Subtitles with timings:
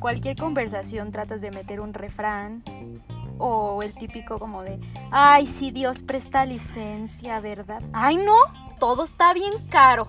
[0.00, 2.64] cualquier conversación tratas de meter un refrán
[3.38, 4.80] o el típico como de,
[5.10, 7.82] ay, si Dios presta licencia, ¿verdad?
[7.92, 8.36] Ay, no,
[8.78, 10.08] todo está bien caro.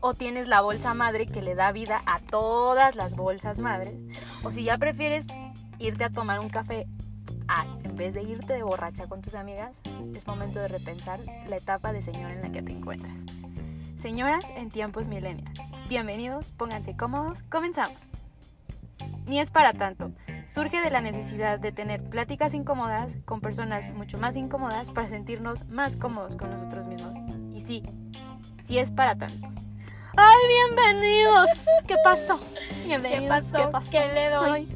[0.00, 3.94] O tienes la bolsa madre que le da vida a todas las bolsas madres.
[4.42, 5.26] O si ya prefieres
[5.78, 6.86] irte a tomar un café
[7.84, 9.80] en vez de irte de borracha con tus amigas,
[10.14, 13.18] es momento de repensar la etapa de señora en la que te encuentras.
[13.96, 15.58] Señoras en tiempos millennials.
[15.88, 18.10] Bienvenidos, pónganse cómodos, comenzamos.
[19.26, 20.12] Ni es para tanto.
[20.46, 25.66] Surge de la necesidad de tener pláticas incómodas con personas mucho más incómodas para sentirnos
[25.68, 27.16] más cómodos con nosotros mismos.
[27.54, 27.82] Y sí,
[28.62, 29.56] sí es para tantos.
[30.16, 31.48] ¡Ay, bienvenidos!
[31.86, 32.40] ¿Qué pasó?
[32.84, 33.44] Bienvenidos.
[33.44, 33.90] ¿Qué pasó?
[33.90, 34.68] ¿Qué, le doy?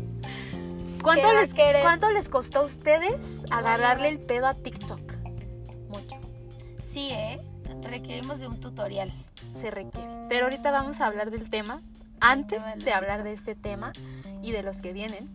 [1.02, 1.52] ¿Cuánto les,
[1.82, 5.00] ¿Cuánto les costó a ustedes agarrarle el pedo a TikTok?
[5.88, 6.16] Mucho.
[6.82, 7.36] Sí, ¿eh?
[7.82, 9.12] Requerimos de un tutorial.
[9.60, 10.08] Se requiere.
[10.28, 11.82] Pero ahorita vamos a hablar del tema.
[12.20, 13.92] Antes de hablar de este tema
[14.42, 15.28] y de los que vienen,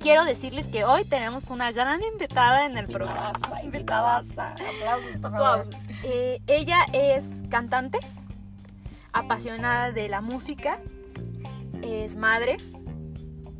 [0.00, 3.32] quiero decirles que hoy tenemos una gran invitada en el programa.
[3.62, 4.18] Invitada.
[4.18, 5.66] Aplausos, por favor.
[6.02, 7.98] Eh, ella es cantante,
[9.12, 10.78] apasionada de la música,
[11.82, 12.56] es madre,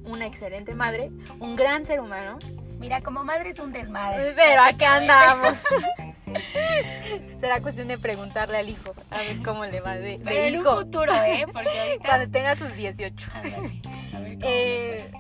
[0.04, 2.38] una excelente madre, un gran ser humano.
[2.78, 4.32] Mira, como madre es un desmadre.
[4.34, 5.62] Pero aquí andamos.
[7.40, 10.64] Será cuestión de preguntarle al hijo a ver cómo le va de, de en un
[10.64, 11.46] futuro, ¿eh?
[11.52, 13.30] Porque Cuando tenga sus 18.
[13.34, 15.10] A ver, eh,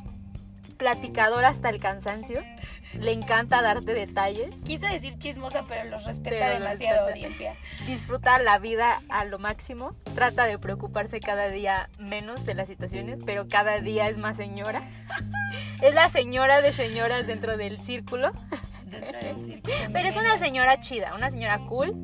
[0.76, 2.42] platicador hasta el cansancio.
[2.98, 4.50] Le encanta darte detalles.
[4.64, 7.54] Quiso decir chismosa, pero los respeta demasiado audiencia.
[7.86, 9.94] Disfruta la vida a lo máximo.
[10.14, 14.82] Trata de preocuparse cada día menos de las situaciones, pero cada día es más señora.
[15.82, 18.32] es la señora de señoras dentro del círculo.
[18.92, 19.74] Dentro del círculo.
[19.92, 21.94] Pero es una señora chida, una señora cool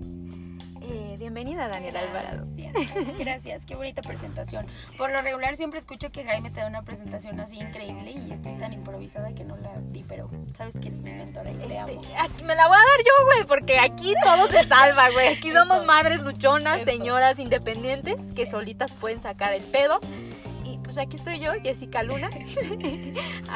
[1.19, 2.47] bienvenida Daniela Alvarado.
[3.19, 4.67] Gracias, qué bonita presentación.
[4.97, 8.55] Por lo regular siempre escucho que Jaime te da una presentación así increíble y estoy
[8.55, 11.79] tan improvisada que no la di, pero sabes que eres mi mentora y te este,
[11.79, 12.01] amo.
[12.45, 15.29] me la voy a dar yo, güey, porque aquí todo se salva, güey.
[15.29, 20.01] Aquí somos madres luchonas, señoras independientes que solitas pueden sacar el pedo
[20.89, 22.31] pues aquí estoy yo, Jessica Luna,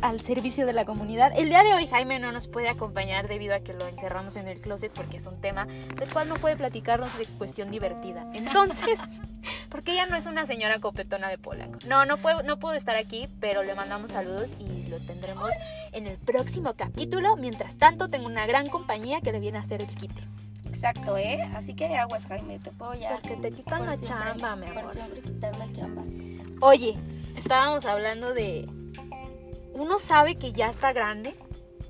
[0.00, 1.32] al servicio de la comunidad.
[1.36, 4.48] El día de hoy Jaime no nos puede acompañar debido a que lo encerramos en
[4.48, 8.28] el closet porque es un tema del cual no puede platicarnos de cuestión divertida.
[8.34, 8.98] Entonces,
[9.68, 11.78] porque ella no es una señora copetona de Polanco.
[11.86, 15.50] No, no puedo, no puedo estar aquí, pero le mandamos saludos y lo tendremos
[15.92, 17.36] en el próximo capítulo.
[17.36, 20.20] Mientras tanto, tengo una gran compañía que le viene a hacer el quite.
[20.64, 21.42] Exacto, ¿eh?
[21.54, 23.20] Así que aguas, Jaime, te puedo ya.
[23.22, 24.82] Porque te quitan la chamba, mi amor.
[24.82, 26.02] Por siempre quitar la chamba.
[26.60, 26.94] Oye,
[27.36, 28.66] estábamos hablando de.
[29.74, 31.34] Uno sabe que ya está grande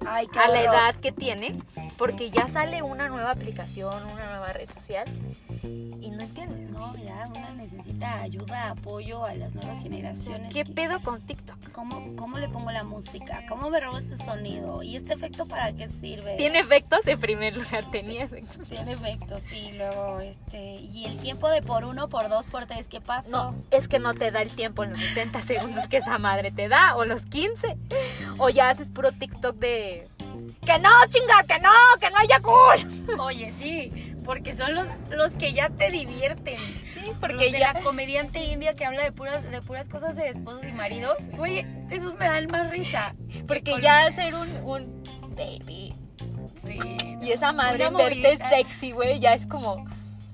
[0.04, 1.60] Ay, a la edad que tiene,
[1.96, 5.06] porque ya sale una nueva aplicación, una nueva red social
[5.62, 6.66] y no entiende.
[6.70, 10.52] No, ya una necesita ayuda, apoyo a las nuevas generaciones.
[10.52, 11.56] ¿Qué pedo con TikTok?
[11.72, 13.44] ¿Cómo, ¿Cómo le pongo la música?
[13.48, 14.82] ¿Cómo me robo este sonido?
[14.82, 16.36] ¿Y este efecto para qué sirve?
[16.36, 18.68] Tiene efectos en primer lugar, tenía efectos.
[18.68, 22.86] Tiene efectos, sí, luego, este, y el tiempo de por uno, por dos, por tres,
[22.88, 23.28] ¿qué pasa?
[23.28, 26.50] No, es que no te da el tiempo en los 60 segundos que esa madre
[26.50, 27.76] te da, o los 15,
[28.38, 29.95] o ya haces puro TikTok de...
[30.64, 31.70] Que no, chinga, que no,
[32.00, 33.18] que no haya cool.
[33.20, 36.58] Oye, sí, porque son los, los que ya te divierten.
[36.92, 40.64] Sí, porque ya la comediante india que habla de puras de puras cosas de esposos
[40.64, 41.16] y maridos.
[41.38, 43.14] Oye, esos me dan más risa.
[43.46, 45.04] Porque ya hacer un, un
[45.36, 45.94] baby.
[46.64, 46.78] Sí.
[47.20, 49.84] Y esa madre verte sexy, güey, ya es como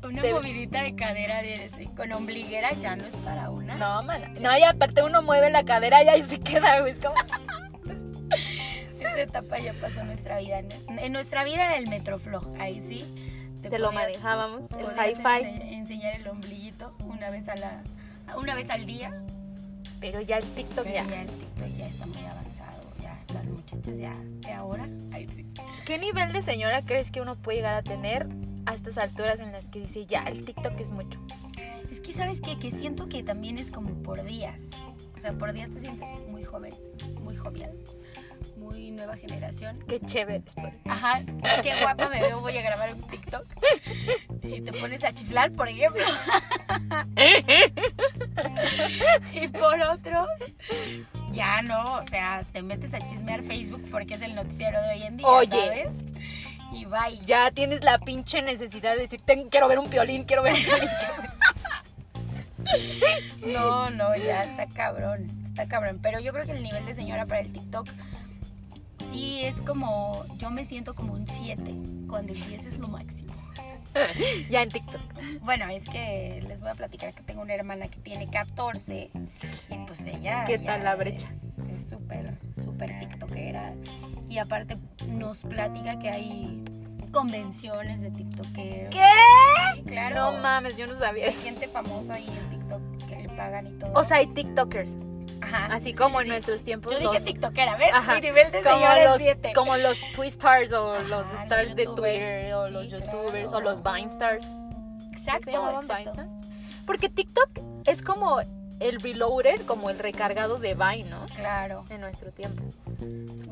[0.03, 3.77] una movidita de cadera de ese, con ombliguera ya no es para una.
[3.77, 4.31] No, mana.
[4.41, 6.93] No, y aparte uno mueve la cadera y ahí se queda, güey.
[6.93, 7.15] Es como...
[9.13, 10.61] Esa etapa ya pasó nuestra vida.
[10.89, 13.05] En nuestra vida era el Metroflow, ahí sí
[13.71, 15.75] te, lo manejábamos, el hi-fi.
[15.75, 17.83] enseñar el ombliguito una vez a la
[18.37, 19.23] una vez al día.
[20.01, 21.03] Pero ya el TikTok ya.
[21.03, 24.89] el TikTok ya está muy avanzado, ya las muchachas ya de ahora.
[25.87, 28.27] ¿Qué nivel de señora crees que uno puede llegar a tener
[28.67, 31.21] a estas alturas en las que dice ya el TikTok es mucho?
[31.91, 32.59] Es que sabes qué?
[32.59, 34.61] que siento que también es como por días.
[35.15, 36.75] O sea, por días te sientes muy joven,
[37.21, 37.73] muy jovial
[38.73, 39.79] muy nueva generación.
[39.87, 40.73] Qué chévere estoy.
[40.89, 41.21] Ajá,
[41.63, 43.45] qué guapa me veo, voy a grabar un TikTok.
[44.43, 46.03] Y te pones a chiflar, por ejemplo.
[49.35, 50.29] y por otros,
[51.33, 55.03] ya no, o sea, te metes a chismear Facebook porque es el noticiero de hoy
[55.03, 55.51] en día, Oye.
[55.51, 55.91] ¿sabes?
[56.73, 57.21] Y bye.
[57.27, 59.21] Ya tienes la pinche necesidad de decir,
[59.51, 60.89] quiero ver un violín, quiero ver un violín.
[63.53, 65.99] no, no, ya está cabrón, está cabrón.
[66.03, 67.87] Pero yo creo que el nivel de señora para el TikTok
[69.13, 71.63] sí es como, yo me siento como un 7,
[72.09, 73.33] cuando el 10 es lo máximo.
[74.51, 75.01] ya en TikTok.
[75.43, 79.11] Bueno, es que les voy a platicar que tengo una hermana que tiene 14
[79.69, 80.45] y pues ella...
[80.47, 81.29] ¿Qué tal la brecha?
[81.75, 83.75] Es súper, súper tiktokera.
[84.31, 86.65] Y aparte nos platica que hay
[87.13, 88.95] convenciones de tiktokeros.
[88.95, 89.07] ¿Qué?
[89.75, 90.33] Sí, claro.
[90.33, 93.73] No mames, yo no sabía Hay gente famosa ahí en TikTok que le pagan y
[93.73, 93.93] todo.
[93.95, 94.97] O sea, hay TikTokers.
[95.43, 96.31] Ajá, Así sí, como sí, en sí.
[96.31, 96.93] nuestros tiempos.
[96.93, 97.91] Yo dije tiktokera, ¿ves?
[97.93, 98.15] Ajá.
[98.15, 99.53] Mi nivel de como señora es los, 7.
[99.55, 101.85] como los Twistars o Ajá, los los stars de.
[101.85, 103.05] Twitter o los claro.
[103.05, 104.47] youtubers o los Vine stars.
[105.13, 106.13] Exacto, ¿Se llamaban exacto.
[106.13, 106.85] Vine stars?
[106.87, 107.51] Porque TikTok
[107.87, 108.41] es como
[108.83, 111.25] el reloader, como el recargado de Vine, ¿no?
[111.37, 111.85] Claro.
[111.91, 112.63] En nuestro tiempo.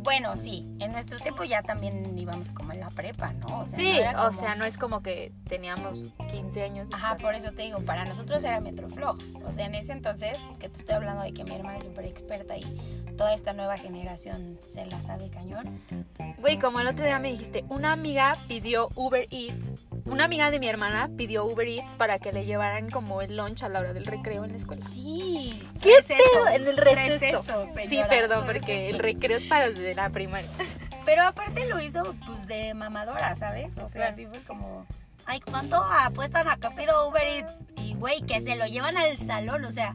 [0.03, 3.61] Bueno, sí, en nuestro tiempo ya también íbamos como en la prepa, ¿no?
[3.61, 5.99] O sea, Sí, no o sea, no es como que teníamos
[6.31, 6.88] 15 años.
[6.93, 9.19] Ajá, por eso te digo, para nosotros era Metroflog.
[9.44, 12.06] O sea, en ese entonces, que te estoy hablando de que mi hermana es súper
[12.06, 15.78] experta y toda esta nueva generación se la sabe cañón.
[16.38, 19.84] Güey, como el otro día me dijiste, una amiga pidió Uber Eats.
[20.06, 23.62] Una amiga de mi hermana pidió Uber Eats para que le llevaran como el lunch
[23.62, 24.82] a la hora del recreo en la escuela.
[24.88, 25.62] Sí.
[25.82, 26.22] ¿Qué receso.
[26.32, 26.49] pedo?
[26.49, 27.43] En el receso.
[27.43, 28.96] Receso, Sí, perdón, porque receso.
[28.96, 30.49] el recreo es para los de la primaria.
[31.05, 33.76] Pero aparte lo hizo pues de mamadora, ¿sabes?
[33.76, 34.87] O sea, así fue como,
[35.26, 36.70] ay, ¿cuánto apuestan acá?
[36.75, 37.52] Pido Uber Eats.
[37.76, 39.94] Y güey, que se lo llevan al salón, o sea,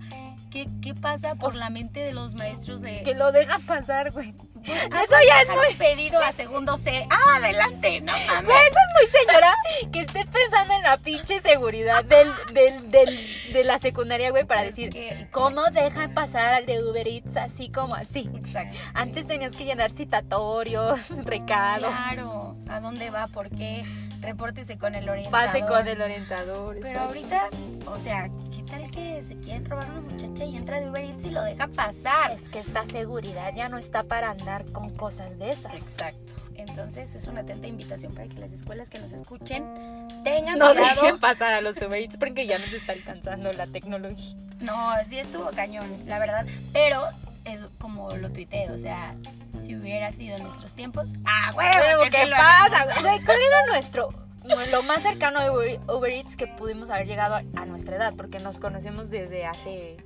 [0.55, 3.03] ¿qué, qué pasa por O sea, la mente de los maestros de...
[3.03, 4.33] Que lo dejan pasar, güey.
[4.65, 5.73] Eso ya es muy...
[5.77, 7.07] pedido a segundo C.
[7.09, 8.45] Ah, adelante, no mames.
[8.45, 9.53] Güey, eso es muy señora
[9.91, 14.63] que estés pensando en la pinche seguridad del, del, del, de la secundaria, güey, para
[14.63, 18.29] decir, que- ¿cómo dejan pasar al de Uber Eats así como así?
[18.35, 18.75] Exacto.
[18.77, 18.83] sí.
[18.95, 23.27] Antes tenías que llenar citatorios, recados, Claro, ¿a dónde va?
[23.27, 23.83] ¿Por qué?
[24.21, 25.45] Repórtese con el orientador.
[25.47, 26.77] pase con el orientador.
[26.81, 27.49] Pero ahorita,
[27.85, 31.03] o sea, ¿qué tal que se quieren robar a una muchacha y entra de Uber
[31.03, 32.31] Eats y lo deja pasar?
[32.31, 35.73] Es que esta seguridad ya no está para andar con cosas de esas.
[35.73, 36.33] Exacto.
[36.55, 39.63] Entonces es una atenta invitación para que las escuelas que nos escuchen
[40.23, 41.01] tengan No cuidado.
[41.01, 44.35] dejen pasar a los Uber Eats porque ya nos está alcanzando la tecnología.
[44.61, 46.45] No, sí estuvo cañón, la verdad.
[46.71, 47.03] Pero
[47.43, 49.15] es como lo tuiteé, o sea,
[49.59, 52.03] si hubiera sido en nuestros tiempos, ¡ah, huevo!
[52.09, 52.85] ¿Qué pasa?
[53.01, 54.09] Güey, ¿cuál era nuestro,
[54.71, 58.13] lo más cercano de Uber, Eats que pudimos haber llegado a nuestra edad?
[58.15, 59.97] Porque nos conocemos desde hace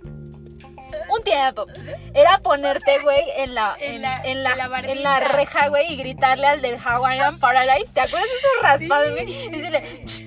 [1.10, 1.66] un tiempo.
[2.14, 4.94] Era ponerte, güey, en la, En en, la- en la, en la bardita.
[4.94, 7.92] en la reja, güey, y gritarle al del Hawaiian Paradise.
[7.94, 9.32] ¿Te acuerdas de esos raspados, güey?
[9.32, 10.22] Y decirle, "Shh,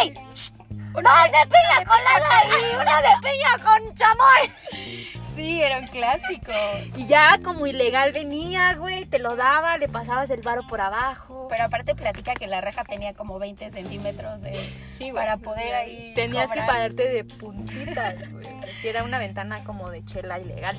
[0.00, 0.14] ¡Ey!
[0.34, 0.50] shh,
[0.94, 5.20] ¡Una de piña colada y una de piña con chamoy!
[5.34, 6.52] Sí, era un clásico.
[6.96, 11.48] Y ya como ilegal venía, güey, te lo daba, le pasabas el varo por abajo.
[11.50, 14.58] Pero aparte platica que la reja tenía como 20 centímetros de...
[14.92, 15.14] Sí, güey.
[15.14, 16.66] para poder ahí Tenías cobrar.
[16.66, 18.46] que pararte de puntitas, güey.
[18.80, 20.76] Si era una ventana como de chela ilegal.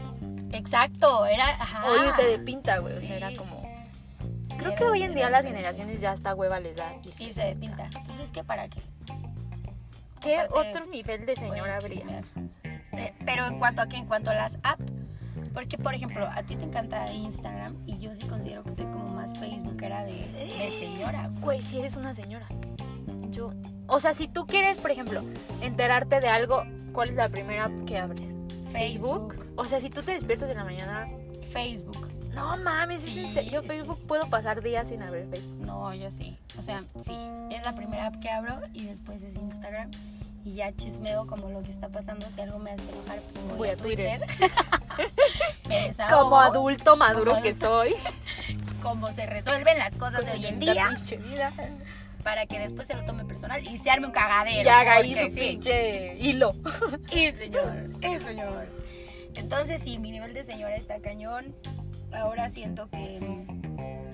[0.54, 1.50] Exacto, era...
[1.50, 1.86] Ajá.
[1.90, 2.94] O irte de pinta, güey.
[2.96, 3.08] O Sí.
[3.08, 3.62] sea, era como.
[4.50, 6.94] Sí, Creo era- que hoy en día las generaciones ya hasta hueva les da.
[7.04, 7.24] irse.
[7.26, 7.90] Irse de pinta.
[8.06, 8.80] Pues es que para qué.
[10.22, 11.98] ¿Qué aparte, otro nivel de señora habría?
[12.00, 12.24] chismear.
[12.98, 14.84] Eh, pero en cuanto a qué, en cuanto a las apps,
[15.54, 19.08] porque por ejemplo, a ti te encanta Instagram y yo sí considero que soy como
[19.14, 21.30] más Facebookera de, de señora.
[21.42, 22.48] Güey, si eres una señora.
[23.30, 23.52] Yo.
[23.88, 25.24] O sea, si tú quieres, por ejemplo,
[25.62, 26.64] enterarte de algo,
[26.94, 28.26] ¿cuál es la primera app que abres?
[28.72, 29.36] Facebook.
[29.56, 31.08] O sea, si tú te despiertas en la mañana.
[31.54, 32.10] Facebook.
[32.34, 33.62] No mames, ¿es en Sí, serio?
[33.62, 33.68] sí.
[33.70, 35.66] Facebook puedo pasar días sin abrir Facebook.
[35.66, 36.38] No, yo sí.
[36.60, 37.16] O sea, sí.
[37.52, 39.90] Es la primera app que abro y después es Instagram.
[40.46, 42.28] Y ya chismeo como lo que está pasando.
[42.30, 44.20] Si algo me hace enojar, pues voy, Voy a Twitter.
[44.22, 44.52] Twitter.
[45.68, 46.24] me desahogo.
[46.24, 47.96] Como adulto maduro Como que soy.
[48.84, 50.90] Cómo se resuelven las cosas de hoy en día.
[50.94, 51.52] pinche vida.
[52.24, 54.64] Para que después se lo tome personal y se arme un cagadero.
[54.64, 55.42] Y haga ahí su sí.
[55.50, 56.54] pinche hilo.
[57.12, 58.68] Y señor, y señor.
[59.34, 61.56] Entonces sí, mi nivel de señora está cañón.
[62.14, 63.20] Ahora siento que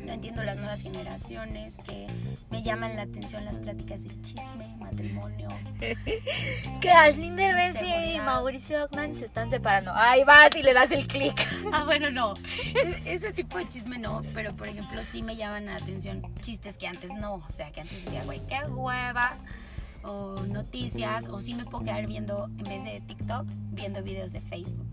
[0.06, 2.08] no entiendo las nuevas generaciones, que
[2.50, 5.48] me llaman la atención las pláticas de chisme, matrimonio.
[6.80, 8.18] Que Ashlyn Derbez y.
[8.20, 9.92] Mauricio Ockman se están separando.
[9.94, 11.34] Ahí vas y le das el clic.
[11.72, 12.34] Ah, bueno, no.
[12.76, 16.78] E- Ese tipo de chisme no, pero por ejemplo sí me llaman la atención chistes
[16.78, 17.36] que antes no.
[17.36, 19.38] O sea, que antes decía, güey, qué hueva.
[20.04, 24.42] O noticias, o sí me puedo quedar viendo, en vez de TikTok, viendo videos de
[24.42, 24.88] Facebook.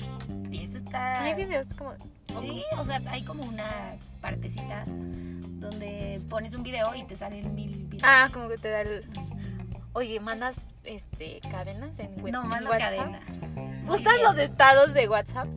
[0.51, 1.23] Y eso está...
[1.23, 1.93] Hay videos como.
[2.41, 7.87] Sí, o sea, hay como una partecita donde pones un video y te salen mil
[7.87, 8.03] videos.
[8.07, 9.05] Ah, como que te da el.
[9.95, 12.97] Oye, mandas este cadenas en, no, en mando WhatsApp?
[12.97, 13.23] cadenas.
[13.85, 14.25] Muy ¿Usas bien.
[14.25, 15.49] los estados de WhatsApp?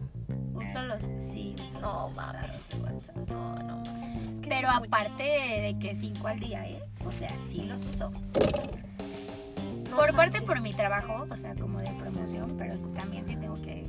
[0.54, 1.02] Uso los...
[1.32, 2.44] Sí, uso No, los mames.
[2.50, 3.16] estados de WhatsApp.
[3.30, 3.78] No, no.
[3.78, 6.82] mames, es que Pero aparte de que cinco al día, ¿eh?
[7.06, 8.12] O sea, sí los uso.
[9.90, 13.56] no por parte por mi trabajo, o sea, como de promoción, pero también sí tengo
[13.62, 13.84] que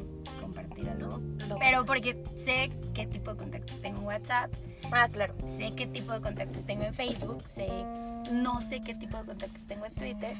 [1.58, 4.50] Pero porque sé qué tipo de contactos tengo en WhatsApp,
[4.90, 5.34] Ah, claro.
[5.58, 7.68] sé qué tipo de contactos tengo en Facebook, sé
[8.30, 10.36] No sé qué tipo de contactos tengo en Twitter.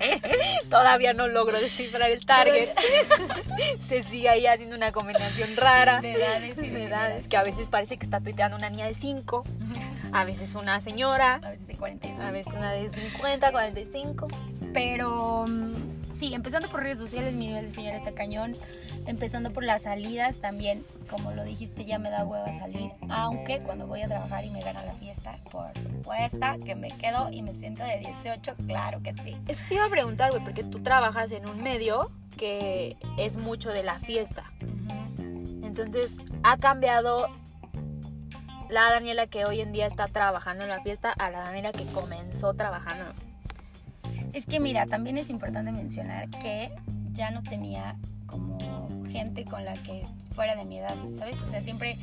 [0.70, 2.70] Todavía no logro descifrar el target.
[3.88, 7.42] Se sigue ahí haciendo una combinación rara De edades y de de edades, que a
[7.42, 9.44] veces parece que está tuiteando una niña de 5,
[10.12, 12.22] a veces una señora, A veces de 45.
[12.22, 14.28] a veces una de 50, 45.
[14.72, 15.74] Pero mm,
[16.14, 18.56] sí, empezando por redes sociales, mi nivel de señora está cañón.
[19.06, 22.90] Empezando por las salidas también, como lo dijiste, ya me da hueva salir.
[23.10, 27.30] Aunque cuando voy a trabajar y me gana la fiesta, por supuesto que me quedo
[27.30, 29.36] y me siento de 18, claro que sí.
[29.46, 33.70] Eso te iba a preguntar, güey, porque tú trabajas en un medio que es mucho
[33.70, 34.44] de la fiesta.
[35.62, 37.28] Entonces, ha cambiado
[38.70, 41.84] la Daniela que hoy en día está trabajando en la fiesta a la Daniela que
[41.86, 43.04] comenzó trabajando.
[44.34, 46.72] Es que mira, también es importante mencionar que
[47.12, 48.58] ya no tenía como
[49.08, 51.40] gente con la que fuera de mi edad, ¿sabes?
[51.40, 51.96] O sea, siempre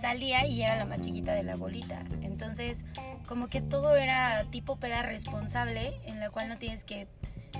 [0.00, 2.02] salía y era la más chiquita de la bolita.
[2.22, 2.84] Entonces,
[3.28, 7.06] como que todo era tipo peda responsable, en la cual no tienes que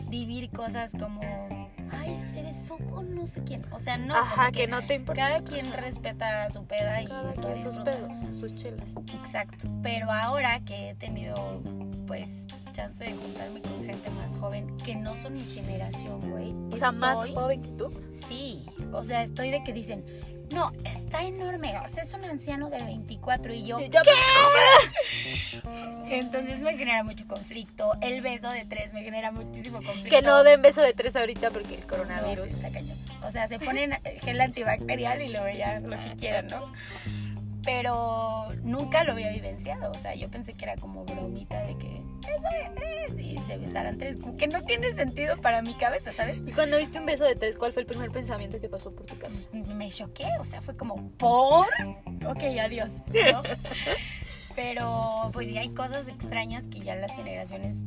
[0.09, 1.64] vivir cosas como,
[1.99, 3.63] ay, se besó con no sé quién.
[3.73, 4.15] O sea, no.
[4.15, 5.29] Ajá, que no te importa.
[5.29, 8.89] Cada quien respeta su peda y Cada quien sus pedos, sus chelas.
[9.23, 9.69] Exacto.
[9.83, 11.63] Pero ahora que he tenido,
[12.07, 16.53] pues, chance de juntarme con gente más joven que no son mi generación, güey.
[16.73, 17.91] O sea, más joven que tú.
[18.27, 18.67] Sí.
[18.93, 20.05] O sea, estoy de que dicen,
[20.51, 21.75] no, está enorme.
[21.85, 23.81] O sea, es un anciano de 24 y yo.
[23.81, 24.03] Y ya
[26.09, 27.93] Entonces me genera mucho conflicto.
[28.01, 30.11] El beso de tres me genera muchísimo conflicto.
[30.11, 32.49] Que no den beso de tres ahorita porque el coronavirus.
[32.49, 32.97] sí, está cañón.
[33.23, 36.73] O sea, se ponen gel antibacterial y luego ya lo que quieran, ¿no?
[37.65, 39.91] Pero nunca lo había vivenciado.
[39.91, 42.03] O sea, yo pensé que era como bromita de que
[43.19, 44.17] y se besaran tres.
[44.17, 46.43] Como que no tiene sentido para mi cabeza, ¿sabes?
[46.47, 49.07] Y cuando viste un beso de tres, ¿cuál fue el primer pensamiento que pasó por
[49.07, 49.49] tu cabeza?
[49.51, 50.27] Pues, me choqué.
[50.41, 51.67] O sea, fue como, ¿por?
[52.27, 52.91] Ok, adiós.
[53.33, 53.43] ¿no?
[54.57, 57.83] Pero pues sí hay cosas extrañas que ya las generaciones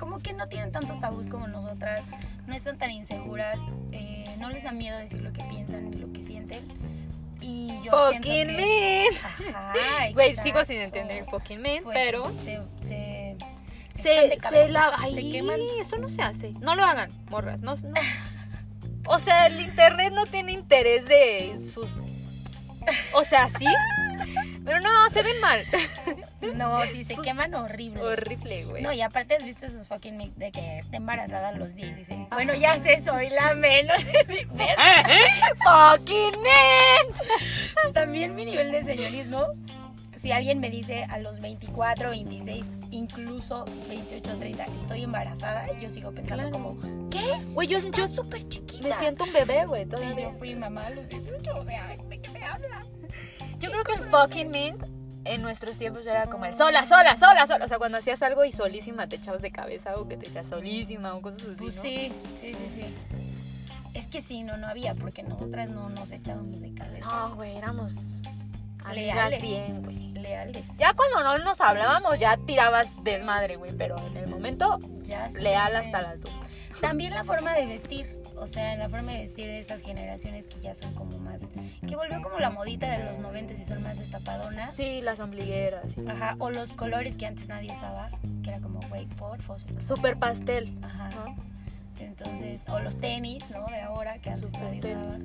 [0.00, 2.00] como que no tienen tantos tabús como nosotras,
[2.46, 3.58] no están tan inseguras,
[3.92, 6.64] eh, no les da miedo decir lo que piensan ni lo que sienten.
[7.42, 9.10] Y yo siento Fucking que...
[9.12, 9.54] man.
[9.54, 12.32] Ajá, Güey, sigo sin entender man, Pues, pero
[12.82, 13.36] Se,
[14.00, 14.96] se, se la...
[14.98, 15.60] se Ay, queman.
[15.80, 16.52] eso no se hace.
[16.60, 17.60] No lo hagan, morras.
[17.60, 17.94] No, no.
[19.06, 21.96] O sea, el internet no tiene interés de sus...
[23.14, 23.64] O sea, sí.
[24.64, 25.64] Pero no, se ven mal.
[26.54, 28.00] No, sí, se queman horrible.
[28.02, 28.82] Horrible, güey.
[28.82, 32.28] No, y aparte has visto esos fucking de que está embarazada a los 16.
[32.30, 34.02] Bueno, ya sé, soy la menos.
[35.62, 37.92] Fucking man.
[37.92, 39.48] También mi nivel de señorismo,
[40.16, 46.10] si alguien me dice a los 24, 26, incluso 28, 30, estoy embarazada, yo sigo
[46.12, 46.50] pensando Claro.
[46.76, 47.24] como, ¿qué?
[47.52, 48.88] Güey, yo, Yo súper chiquita.
[48.88, 50.32] me siento un bebé, güey, Y todavía.
[50.32, 52.86] yo fui mamá a los 18, o sea, ¿de qué me hablas?
[53.58, 54.82] Yo creo que el fucking mint
[55.24, 57.64] en nuestros tiempos era como el sola, sola, sola, sola.
[57.66, 60.48] O sea, cuando hacías algo y solísima te echabas de cabeza o que te decías
[60.48, 61.54] solísima o cosas así.
[61.58, 61.82] Pues ¿no?
[61.82, 62.84] sí, sí, sí, sí.
[63.92, 67.06] Es que sí, no, no había, porque nosotras no nos echábamos de cabeza.
[67.06, 67.92] No, güey, éramos
[68.84, 69.42] amigas Leales.
[69.42, 70.12] bien, güey.
[70.12, 70.66] Leales.
[70.78, 75.40] Ya cuando no nos hablábamos ya tirabas desmadre, güey, pero en el momento Ya sé.
[75.40, 76.34] leal hasta la altura.
[76.80, 80.60] También la forma de vestir, o sea, la forma de vestir de estas generaciones que
[80.60, 81.42] ya son como más,
[81.86, 84.74] que volvió como la modita de los 90 y son más destapadonas.
[84.74, 85.96] Sí, las ombligueras.
[85.98, 88.08] y- Ajá, o los colores que antes nadie usaba,
[88.42, 89.80] que era como, güey, por fósforo.
[89.82, 90.72] Súper pastel.
[90.82, 91.10] Ajá.
[91.10, 91.36] ¿no?
[92.00, 93.66] Entonces, o los tenis, ¿no?
[93.66, 95.16] De ahora, que antes nadie usaba.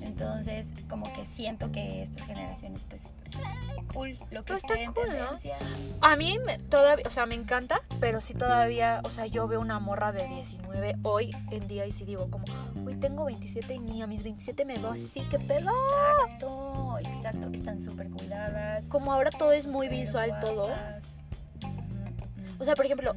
[0.00, 4.84] Entonces, como que siento que estas generaciones, pues, ay, cool, lo que Pues está cool,
[4.84, 4.92] ¿no?
[5.28, 5.56] tendencia.
[6.00, 9.60] A mí me- todavía, o sea, me encanta, pero sí todavía, o sea, yo veo
[9.60, 12.44] una morra de 19 hoy en día y sí digo como,
[12.84, 15.70] uy, tengo 27 y ni a mis 27 me veo así, qué pedo.
[15.70, 18.84] Exacto, exacto, están súper cuidadas.
[18.88, 21.16] Como ahora todo es muy visual todo, guapas.
[22.58, 23.14] O sea, por ejemplo.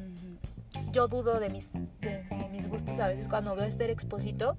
[0.96, 4.56] Yo dudo de mis, de, de mis gustos a veces cuando veo a Esther Exposito,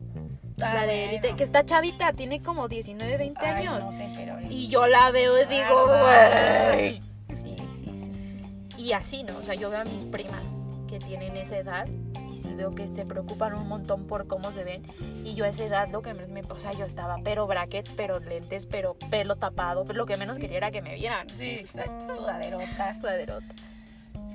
[0.61, 1.09] Ah, la de bueno.
[1.11, 3.85] Elite, que está chavita, tiene como 19, 20 Ay, años.
[3.85, 6.99] No sé, pero Y yo la veo y digo, güey.
[7.29, 8.81] Sí, sí, sí, sí.
[8.81, 9.37] Y así, ¿no?
[9.37, 10.43] O sea, yo veo a mis primas
[10.87, 11.87] que tienen esa edad
[12.31, 14.83] y sí veo que se preocupan un montón por cómo se ven.
[15.23, 17.93] Y yo a esa edad lo que me, me- o sea, yo estaba, pero brackets,
[17.93, 21.27] pero lentes, pero pelo tapado, pero lo que menos quería era que me vieran.
[21.37, 22.15] Sí, exacto.
[22.15, 22.95] Sudaderota.
[22.99, 23.45] Sudaderota.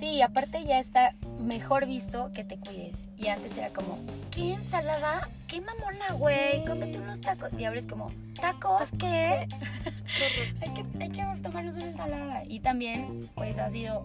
[0.02, 3.08] Sí, aparte ya está mejor visto que te cuides.
[3.16, 4.00] Y antes era como,
[4.32, 5.28] ¿qué ensalada?
[5.46, 6.58] ¿Qué mamona, güey?
[6.58, 6.64] Sí.
[6.66, 7.52] Cómete unos tacos.
[7.56, 8.90] Y ahora es como, ¿tacos?
[8.98, 9.46] ¿Qué?
[10.60, 12.42] hay, que, hay que tomarnos una ensalada.
[12.44, 14.04] Y también, pues ha sido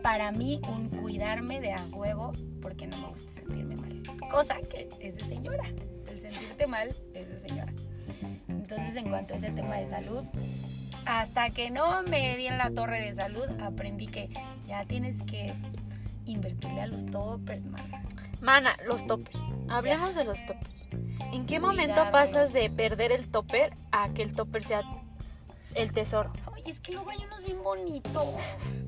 [0.00, 2.30] para mí un cuidarme de a huevo
[2.60, 4.00] porque no me gusta sentirme mal.
[4.30, 5.64] Cosa que es de señora.
[6.08, 7.72] El sentirte mal es de señora.
[8.46, 10.24] Entonces, en cuanto a ese tema de salud,
[11.06, 14.30] hasta que no me di en la torre de salud, aprendí que
[14.66, 15.52] ya tienes que
[16.26, 18.02] invertirle a los toppers, mana.
[18.40, 19.40] Mana, los toppers.
[19.68, 20.86] Hablemos de los toppers.
[21.32, 24.82] ¿En qué momento pasas de perder el topper a que el topper sea
[25.74, 26.32] el tesoro?
[26.52, 28.34] Oye, es que luego hay unos bien bonitos.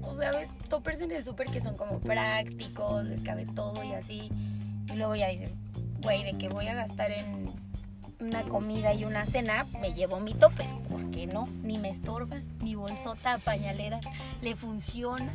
[0.02, 3.92] O sea, ves toppers en el súper que son como prácticos, les cabe todo y
[3.92, 4.30] así.
[4.88, 5.56] Y luego ya dices,
[6.02, 7.46] güey, de que voy a gastar en
[8.20, 10.66] una comida y una cena, me llevo mi topper.
[10.88, 11.44] ¿Por qué no?
[11.62, 14.00] Ni me estorba, mi bolsota pañalera
[14.42, 15.32] le funciona.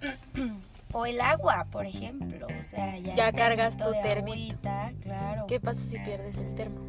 [0.94, 2.46] O el agua, por ejemplo.
[2.46, 5.46] O sea, ya, Ya cargas tu agüita, claro.
[5.46, 6.80] ¿Qué pasa si pierdes el termo?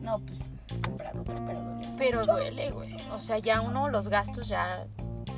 [0.00, 0.40] No, pues
[0.82, 2.32] compras otro, pero duele Pero mucho.
[2.32, 2.96] duele, güey.
[3.10, 4.86] O sea, ya uno los gastos ya,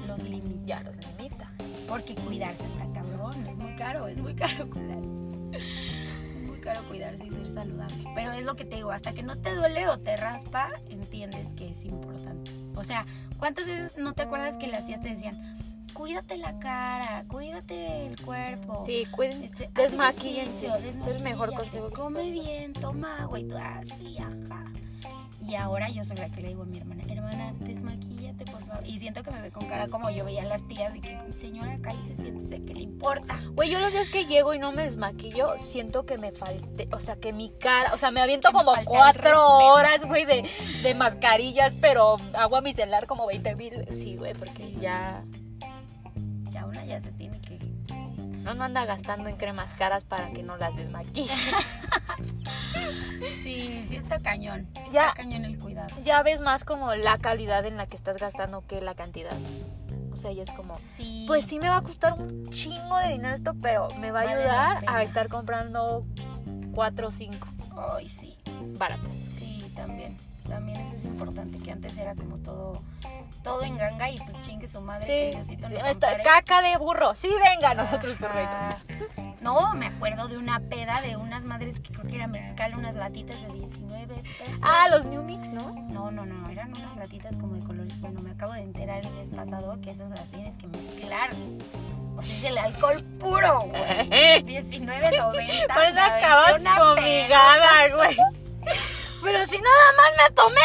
[0.07, 0.61] Los limita.
[0.65, 1.51] ya los limita.
[1.89, 5.09] Porque cuidarse está cabrón, es muy caro, es muy caro cuidarse.
[6.65, 8.05] Caro cuidarse y ser saludable.
[8.15, 11.53] Pero es lo que te digo, hasta que no te duele o te raspa, entiendes
[11.53, 12.51] que es importante.
[12.75, 13.05] O sea,
[13.39, 15.59] ¿cuántas veces no te acuerdas que las tías te decían,
[15.93, 18.83] cuídate la cara, cuídate el cuerpo?
[18.87, 24.17] Sí, cuiden, Este, ejercicio, Es el mejor consejo Come bien, toma agua y tú así,
[24.17, 24.65] ajá.
[25.47, 28.87] Y ahora yo soy la que le digo a mi hermana, hermana, desmaquíllate, por favor.
[28.87, 31.19] Y siento que me ve con cara como yo veía a las tías de que,
[31.33, 33.39] señora, cállese, siéntese, ¿qué le importa?
[33.53, 37.01] Güey, yo los días que llego y no me desmaquillo, siento que me falte, o
[37.01, 40.49] sea, que mi cara, o sea, me aviento Que como cuatro horas, güey, de,
[40.83, 43.87] de mascarillas, pero agua micelar como 20 mil.
[43.91, 45.25] Sí, güey, porque Ya
[48.45, 51.33] no no anda gastando en cremas caras para que no las desmaquille.
[53.43, 54.67] Sí, sí está cañón.
[54.93, 55.09] Ya.
[55.11, 55.95] Está cañón el cuidado.
[56.03, 59.37] ya ves más como la calidad en la que estás gastando que la cantidad.
[60.13, 61.25] O sea, ya es como, Sí.
[61.27, 64.25] pues sí me va a costar un chingo de dinero esto, pero me va a
[64.25, 66.05] Vale ayudar a estar comprando
[66.75, 67.49] cuatro o cinco
[67.97, 68.37] Ay, sí.
[68.79, 69.13] baratas.
[69.33, 70.17] Sí, también.
[70.49, 72.83] También eso es importante, que antes era como todo,
[73.43, 75.07] todo en ganga y pues chingue su madre.
[75.07, 76.23] que Sí, Diosito sí, nos está- ampare.
[76.23, 77.15] caca de burro.
[77.15, 78.51] Sí, venga, nosotros tu reino.
[79.41, 82.95] No, me acuerdo de una peda de unas madres que creo que era mezcal, unas
[82.95, 84.61] latitas de 19 pesos.
[84.63, 85.73] Ah, los New Mix, ¿no?
[85.91, 87.99] No, no, no, eran unas latitas como de colores.
[88.01, 91.31] Bueno, me acabo de enterar el mes pasado que esas las tienes que mezclar.
[92.17, 93.83] O sea, es el alcohol puro, güey.
[94.45, 95.21] 19.90.
[95.21, 98.17] Por eso me aventé acabas una fumigada, güey.
[99.25, 100.61] Pero si nada más me tomé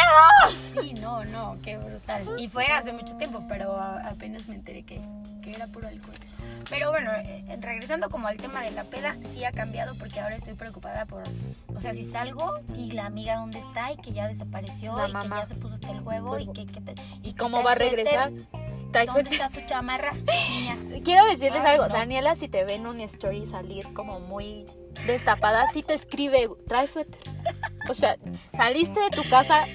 [0.46, 0.84] dos.
[0.84, 2.22] Sí, no, no, qué brutal.
[2.38, 5.00] Y fue hace mucho tiempo, pero apenas me enteré que,
[5.42, 6.14] que era puro alcohol.
[6.68, 10.36] Pero bueno, eh, regresando como al tema de la peda, sí ha cambiado porque ahora
[10.36, 11.22] estoy preocupada por,
[11.74, 15.12] o sea, si salgo y la amiga dónde está y que ya desapareció La y
[15.12, 15.36] mamá.
[15.36, 18.30] que ya se puso hasta el huevo y que, que- ¿Y cómo va a regresar?
[18.92, 20.12] ¿Dónde está tu chamarra,
[20.50, 20.76] niña?
[21.04, 21.94] Quiero decirles Ay, algo, no.
[21.94, 24.66] Daniela, si te ven un story salir como muy
[25.06, 27.20] destapada, sí te escribe, trae suéter.
[27.88, 28.16] O sea,
[28.56, 29.66] saliste de tu casa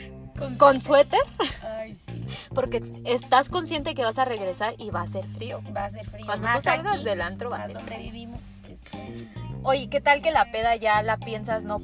[0.57, 1.19] con suéter
[1.63, 2.25] Ay, sí.
[2.53, 5.61] porque estás consciente que vas a regresar y va a ser frío.
[5.75, 6.25] Va a ser frío.
[6.25, 8.39] Cuando más tú salgas aquí, del antro va a ser donde vivimos.
[9.63, 11.79] Oye, ¿qué tal que la peda ya la piensas no,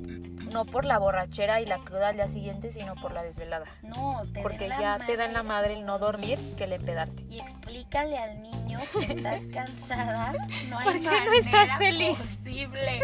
[0.51, 3.65] no por la borrachera y la cruda al día siguiente, sino por la desvelada?
[3.81, 5.73] No, te Porque den la ya te dan la madre.
[5.73, 7.23] el no dormir que el empedarte.
[7.29, 10.33] y explícale al niño que estás cansada.
[10.69, 12.17] No hay ¿Por qué no estás feliz?
[12.19, 13.01] Posible.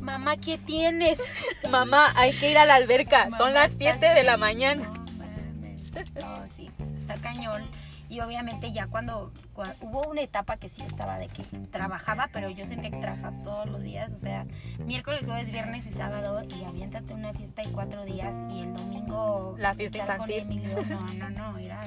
[0.00, 1.20] Mamá, ¿qué tienes?
[1.70, 4.84] Mamá, hay que ir a la alberca, son las ¿estás 7 de la mañana.
[4.84, 6.14] No mames.
[6.14, 7.62] No, sí, está cañón.
[8.08, 12.48] Y obviamente ya cuando, cua- hubo una etapa que sí estaba de que trabajaba, pero
[12.48, 14.46] yo sentía que trabajaba todos los días, o sea,
[14.78, 19.54] miércoles, jueves, viernes y sábado, y aviéntate una fiesta de cuatro días y el domingo
[19.58, 20.46] La fiesta infantil.
[20.88, 21.80] No, no, no, era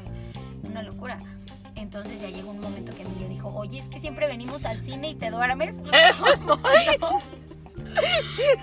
[0.70, 1.18] una locura.
[1.76, 5.10] Entonces ya llegó un momento que Emilio dijo, oye, es que siempre venimos al cine
[5.10, 5.76] y te duermes.
[5.82, 6.56] Pues, ¿cómo
[7.02, 7.20] no?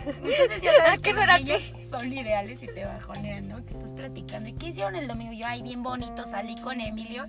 [0.06, 3.64] Entonces ya sabes Es que no los niños son ideales y te bajonean, ¿no?
[3.64, 4.48] Que estás platicando.
[4.48, 5.32] ¿Y qué hicieron el domingo?
[5.32, 7.26] Yo, ay, bien bonito, salí con Emilio.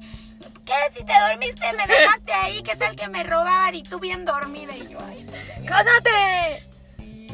[0.66, 0.74] ¿Qué?
[0.92, 2.62] Si te dormiste, me dejaste ahí.
[2.64, 4.76] ¿Qué tal que me robaban y tú bien dormida?
[4.76, 5.66] Y yo, ay, no.
[5.66, 6.64] ¡Cállate!
[6.98, 7.28] Sí.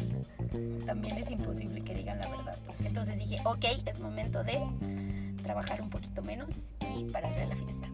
[0.84, 2.56] También es imposible que digan la verdad.
[2.64, 2.86] pues.
[2.86, 4.60] Entonces dije, ok, es momento de
[5.42, 7.88] trabajar un poquito menos y pararle a la fiesta.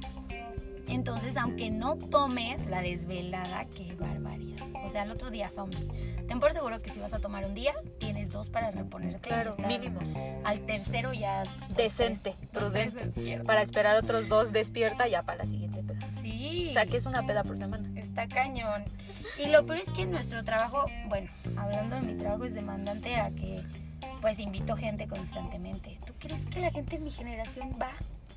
[0.92, 4.66] Entonces, aunque no tomes la desvelada, qué barbaridad.
[4.84, 5.88] O sea, el otro día zombie.
[6.28, 9.16] Ten por seguro que si vas a tomar un día, tienes dos para reponerte.
[9.16, 10.00] y Claro, mínimo.
[10.44, 11.44] Al tercero ya...
[11.76, 13.40] Decente, tres, prudente.
[13.44, 16.06] Para esperar otros dos despierta ya para la siguiente peda.
[16.20, 16.66] Sí.
[16.70, 17.88] O sea, que es una peda por semana.
[17.98, 18.84] Está cañón.
[19.42, 23.30] Y lo peor es que nuestro trabajo, bueno, hablando de mi trabajo es demandante a
[23.30, 23.62] que
[24.20, 25.98] pues invito gente constantemente.
[26.06, 27.92] ¿Tú crees que la gente de mi generación va?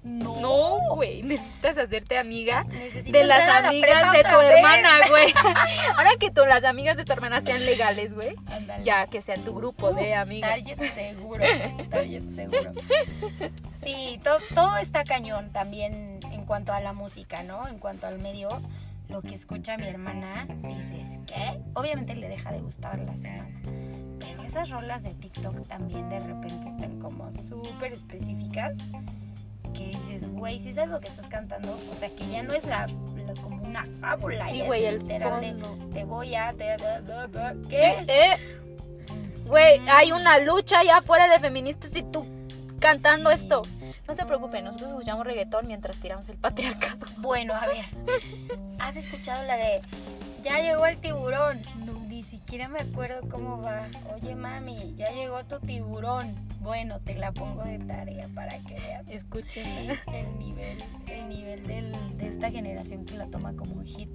[0.05, 0.39] No.
[0.39, 4.51] No, güey, necesitas hacerte amiga Necesito de las la amigas prepa de tu vez.
[4.51, 5.33] hermana, güey.
[5.97, 8.35] Ahora que tú, las amigas de tu hermana sean legales, güey.
[8.83, 10.51] Ya, que sean tu grupo de amigas.
[10.51, 11.43] Target seguro,
[11.89, 12.73] target seguro.
[13.83, 17.67] Sí, to- todo está cañón también en cuanto a la música, ¿no?
[17.67, 18.49] En cuanto al medio.
[19.09, 21.59] lo que escucha mi hermana, dices, ¿qué?
[21.75, 23.49] Obviamente le deja de gustar la semana.
[24.19, 28.73] Pero esas rolas de TikTok también de repente están como súper específicas.
[29.77, 32.63] Que dices, güey, si sabes lo que estás cantando, o sea, que ya no es
[32.65, 34.49] la, la- como una fábula.
[34.49, 35.55] Sí, güey, el literal de,
[35.93, 36.53] te voy a...
[36.53, 36.77] te-
[37.69, 38.05] ¿Qué?
[38.07, 38.57] ¿Eh?
[39.45, 42.25] Güey, hay una lucha allá afuera de feministas y tú
[42.79, 43.35] cantando Sí.
[43.35, 43.61] esto.
[44.07, 47.05] No se preocupen, nosotros escuchamos reggaetón mientras tiramos el patriarcado.
[47.17, 47.85] Bueno, a ver.
[48.79, 49.81] ¿Has escuchado la de
[50.43, 51.59] ya llegó el tiburón?
[51.85, 51.91] Ni
[52.45, 53.87] siquiera me acuerdo cómo va.
[54.13, 56.35] Oye, mami, ya llegó tu tiburón.
[56.61, 59.89] Bueno, te la pongo de tarea para que veas Escuchen.
[60.13, 60.77] el nivel,
[61.07, 64.09] el nivel del- de esta generación que la toma como un hit.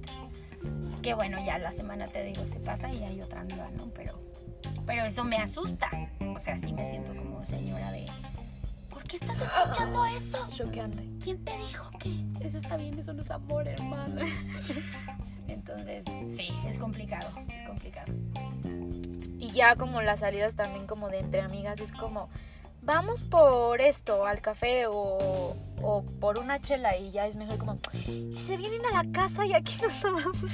[1.03, 3.87] Que bueno, ya la semana te digo, se pasa y hay otra nueva, ¿no?
[3.95, 4.21] Pero,
[4.87, 5.91] pero eso me asusta.
[6.35, 8.07] O sea, sí me siento como señora de.
[8.91, 10.39] ¿Por qué estás escuchando eso?
[10.55, 11.05] Choqueante.
[11.23, 12.97] ¿Quién te dijo que eso está bien?
[12.99, 14.21] Eso no es amor, hermano.
[15.51, 18.13] Entonces, sí, es complicado, es complicado.
[19.39, 22.29] Y ya como las salidas también como de entre amigas es como,
[22.83, 27.79] vamos por esto al café o, o por una chela y ya es mejor como,
[27.93, 30.51] si se vienen a la casa y aquí nos tomamos.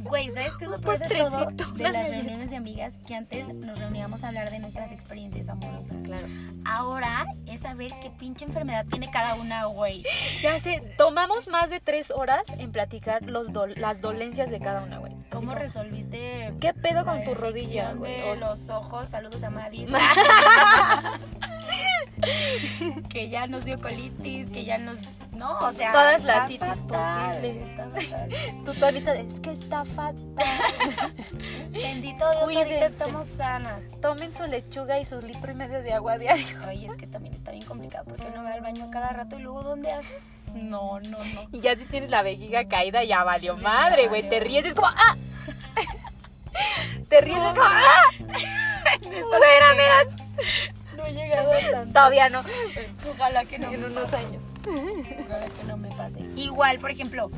[0.00, 1.46] Güey, ¿sabes qué es lo Un peor de todo?
[1.74, 5.96] De las reuniones de amigas que antes nos reuníamos a hablar de nuestras experiencias amorosas.
[6.04, 6.26] Claro.
[6.64, 10.04] Ahora es saber qué pinche enfermedad tiene cada una, güey.
[10.40, 14.98] Ya sé, tomamos más de tres horas en platicar los las dolencias de cada una,
[14.98, 15.12] güey.
[15.30, 18.38] ¿Cómo como, resolviste ¿Qué pedo con tu rodilla, güey?
[18.38, 19.88] los ojos, saludos a Madrid.
[23.10, 24.98] que ya nos dio colitis, que ya nos...
[25.32, 25.92] No, o sea...
[25.92, 27.68] Todas las fatal, posibles.
[27.68, 28.28] está fatal.
[28.64, 30.24] Tu tonita de, es que está fatal.
[31.70, 32.86] Bendito Dios, ahorita Cuídense.
[32.86, 33.82] estamos sanas.
[34.00, 36.44] Tomen su lechuga y su litro y medio de agua diario.
[36.66, 39.42] Ay, es que también está bien complicado porque uno va al baño cada rato y
[39.42, 40.24] luego ¿dónde haces?
[40.54, 41.48] No, no, no.
[41.52, 44.28] Y ya si tienes la vejiga caída, ya valió madre, güey.
[44.28, 45.16] Te ríes es como, ¡ah!
[47.08, 48.02] Te ríes es como, ¡ah!
[49.02, 50.16] Espérame.
[50.98, 51.92] No he llegado tanto.
[51.92, 52.42] Todavía no.
[53.08, 53.72] Ojalá que no.
[53.72, 54.42] En unos años.
[54.66, 56.20] Ojalá que no me pase.
[56.36, 57.30] Igual, por ejemplo,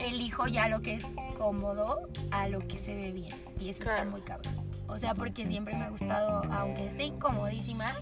[0.00, 1.06] elijo ya lo que es
[1.38, 3.34] cómodo a lo que se ve bien.
[3.60, 4.56] Y eso está muy cabrón.
[4.88, 7.94] O sea, porque siempre me ha gustado, aunque esté incomodísima,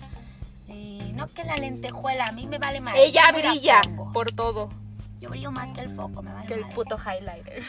[0.68, 2.94] eh, no que la lentejuela, a mí me vale más.
[2.96, 4.70] Ella brilla por todo.
[5.20, 7.62] Yo brillo más que el foco, me vale Que el puto highlighter.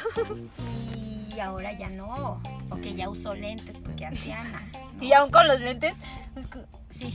[1.36, 2.42] Y ahora ya no.
[2.70, 4.64] O que ya uso lentes porque anciana.
[4.74, 4.86] ¿no?
[5.04, 5.94] Y aún con los lentes.
[6.98, 7.14] Sí.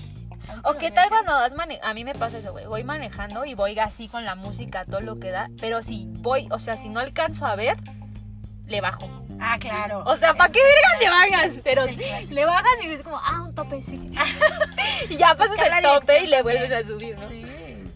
[0.64, 2.66] O qué tal cuando vas mane A mí me pasa eso, güey.
[2.66, 5.48] Voy manejando y voy así con la música, todo lo que da.
[5.60, 7.76] Pero si voy, o sea, si no alcanzo a ver,
[8.66, 9.08] le bajo.
[9.40, 10.02] Ah, claro.
[10.06, 11.60] O sea, ¿para qué vergas le bajas?
[11.64, 11.86] Pero
[12.30, 14.12] le bajas y es como, ah, un tope, sí.
[15.08, 17.28] y ya pasas el tope y le vuelves a subir, ¿no?
[17.28, 17.44] Sí,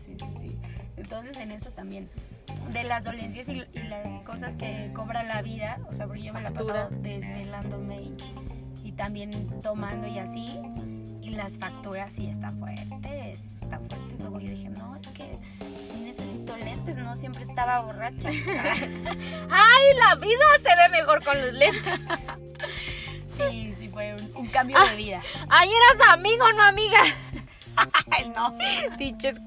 [0.07, 0.59] sí, sí, sí.
[0.97, 2.09] Entonces en eso también.
[2.73, 6.33] De las dolencias y, y las cosas que cobra la vida, o sea, porque yo
[6.33, 8.17] me la he pasado desvelándome y,
[8.83, 10.59] y también tomando y así.
[11.37, 14.19] Las facturas sí están fuertes, están fuertes.
[14.21, 15.39] Luego yo dije, no, es que
[15.93, 18.29] sí necesito lentes, no siempre estaba borracha.
[19.51, 22.01] ¡Ay, la vida se ve mejor con los lentes!
[23.37, 24.89] sí, sí, fue un, un cambio Ah.
[24.89, 25.21] de vida.
[25.51, 27.03] ¡Ay, eras amigo, no amiga!
[28.11, 28.57] Ay, no.
[28.97, 29.41] Pinches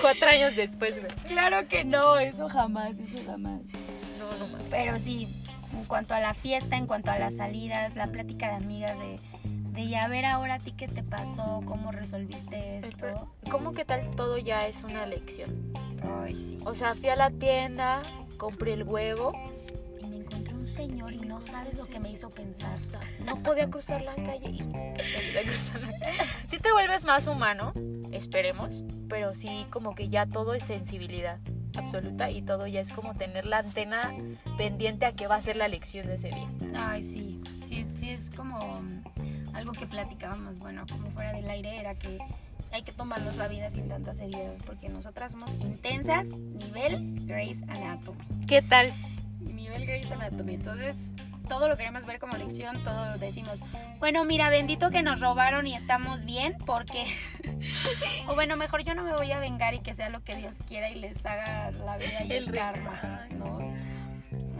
[0.00, 1.12] cuatro años después, güey.
[1.26, 3.60] Claro que no, eso jamás, eso jamás.
[4.18, 4.58] No, no.
[4.70, 5.28] Pero sí,
[5.72, 9.18] en cuanto a la fiesta, en cuanto a las salidas, la plática de amigas de,
[9.78, 13.32] de ya ver ahora a ti qué te pasó, cómo resolviste esto.
[13.48, 15.72] ¿Cómo que tal todo ya es una lección?
[16.20, 16.58] Ay, sí.
[16.64, 18.02] O sea, fui a la tienda,
[18.38, 19.32] compré el huevo,
[20.02, 22.72] Y me encontré un señor y no sabes lo que me hizo pensar.
[22.72, 26.18] o sea, no podía cruzar la calle y que podía cruzar la calle.
[26.50, 27.72] Sí te vuelves más humano,
[28.10, 31.38] esperemos, pero sí como que ya todo es sensibilidad
[31.76, 34.12] absoluta y todo ya es como tener la antena
[34.56, 36.48] pendiente a qué va a ser la lección de ese día.
[36.74, 37.40] Ay, sí.
[37.64, 38.58] Sí, sí, es como
[39.58, 42.18] algo que platicábamos, bueno, como fuera del aire, era que
[42.70, 48.46] hay que tomarnos la vida sin tanta seriedad, porque nosotras somos intensas, nivel Grey's Anatomy.
[48.46, 48.92] ¿Qué tal?
[49.40, 50.54] nivel Grey's Anatomy.
[50.54, 51.10] Entonces,
[51.48, 53.60] todo lo queremos ver como lección, todo decimos,
[53.98, 57.06] bueno, mira, bendito que nos robaron y estamos bien, porque...
[58.28, 60.54] o bueno, mejor yo no me voy a vengar y que sea lo que Dios
[60.68, 63.26] quiera y les haga la vida y el, El karma.
[63.32, 63.58] ¿no?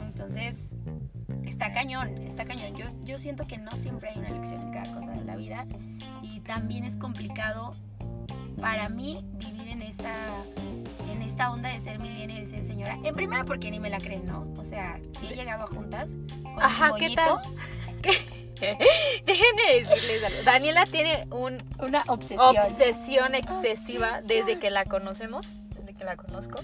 [0.02, 0.76] Entonces,
[1.58, 2.76] está cañón, está cañón.
[2.76, 5.66] Yo, yo siento que no siempre hay una lección en cada cosa de la vida
[6.22, 7.72] y también es complicado
[8.60, 10.14] para mí vivir en esta
[11.10, 12.96] en esta onda de ser millennial y de ser señora.
[13.02, 14.46] En primera porque ni me la creen, ¿no?
[14.56, 16.08] O sea, si he llegado a juntas
[16.42, 17.38] con Ajá, mi ¿qué tal?
[18.02, 18.12] ¿Qué?
[19.26, 20.42] Déjenme decirles algo.
[20.44, 22.40] Daniela tiene un Una obsesión.
[22.56, 24.26] obsesión excesiva Obsesión.
[24.28, 26.60] desde que la conocemos, desde que la conozco,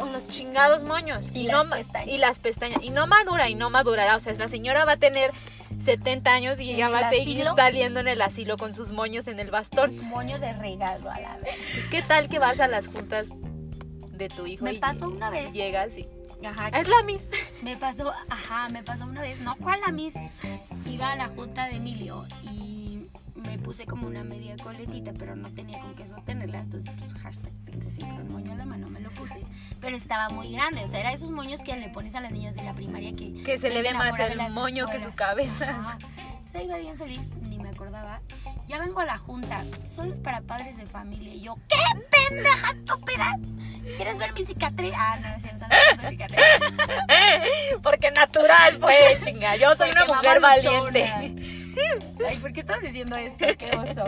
[0.00, 1.24] con los chingados moños.
[1.34, 2.08] Y no las ma- pestañas.
[2.08, 2.80] Y las pestañas.
[2.82, 4.16] Y no madura, y no madurará.
[4.16, 5.30] O sea, la señora va a tener
[5.84, 7.54] 70 años y ¿En ella va a seguir asilo?
[7.56, 9.96] saliendo en el asilo con sus moños en el bastón.
[10.08, 11.54] Moño de regalo a la vez.
[11.76, 13.28] Es que tal que vas a las juntas
[14.12, 15.52] de tu hijo Me y pasó una vez.
[15.52, 16.06] llegas y
[16.44, 17.28] Ajá, es la misma.
[17.62, 20.14] Me pasó, ajá, me pasó una vez, no, ¿cuál la mis?
[20.86, 22.59] Iba a la junta de Emilio y
[23.40, 27.52] me puse como una media coletita, pero no tenía con qué sostenerla, entonces pues hashtag
[27.64, 29.40] tengo siempre un moño en la mano, me lo puse,
[29.80, 32.54] pero estaba muy grande, o sea, era esos moños que le pones a las niñas
[32.54, 33.42] de la primaria que...
[33.42, 35.16] Que se le ve más el moño que su escuelas.
[35.16, 35.70] cabeza.
[35.70, 35.98] Ajá.
[36.52, 38.20] Entonces iba bien feliz, ni me acordaba.
[38.66, 41.32] Ya vengo a la junta, solo es para padres de familia.
[41.32, 41.76] Y yo, ¿qué
[42.10, 43.36] pendeja estúpida?
[43.96, 44.92] ¿Quieres ver mi cicatriz?
[44.96, 46.44] Ah, no, es cierto, no mi cicatriz.
[47.84, 49.54] Porque natural fue, chinga.
[49.58, 51.12] Yo soy una mujer valiente.
[52.28, 53.46] Ay, ¿por qué estás diciendo esto?
[53.56, 54.06] Qué oso.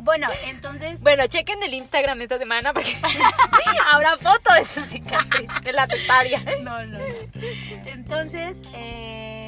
[0.00, 2.96] Bueno, entonces, Bueno, chequen el Instagram esta semana porque
[3.92, 6.40] habrá foto de su cicatriz, de la cesárea.
[6.62, 7.04] no, no, no.
[7.86, 9.39] Entonces, eh,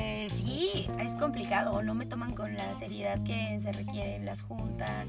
[0.72, 1.72] sí, es complicado.
[1.72, 5.09] O no me toman con la seriedad que se requiere en las juntas.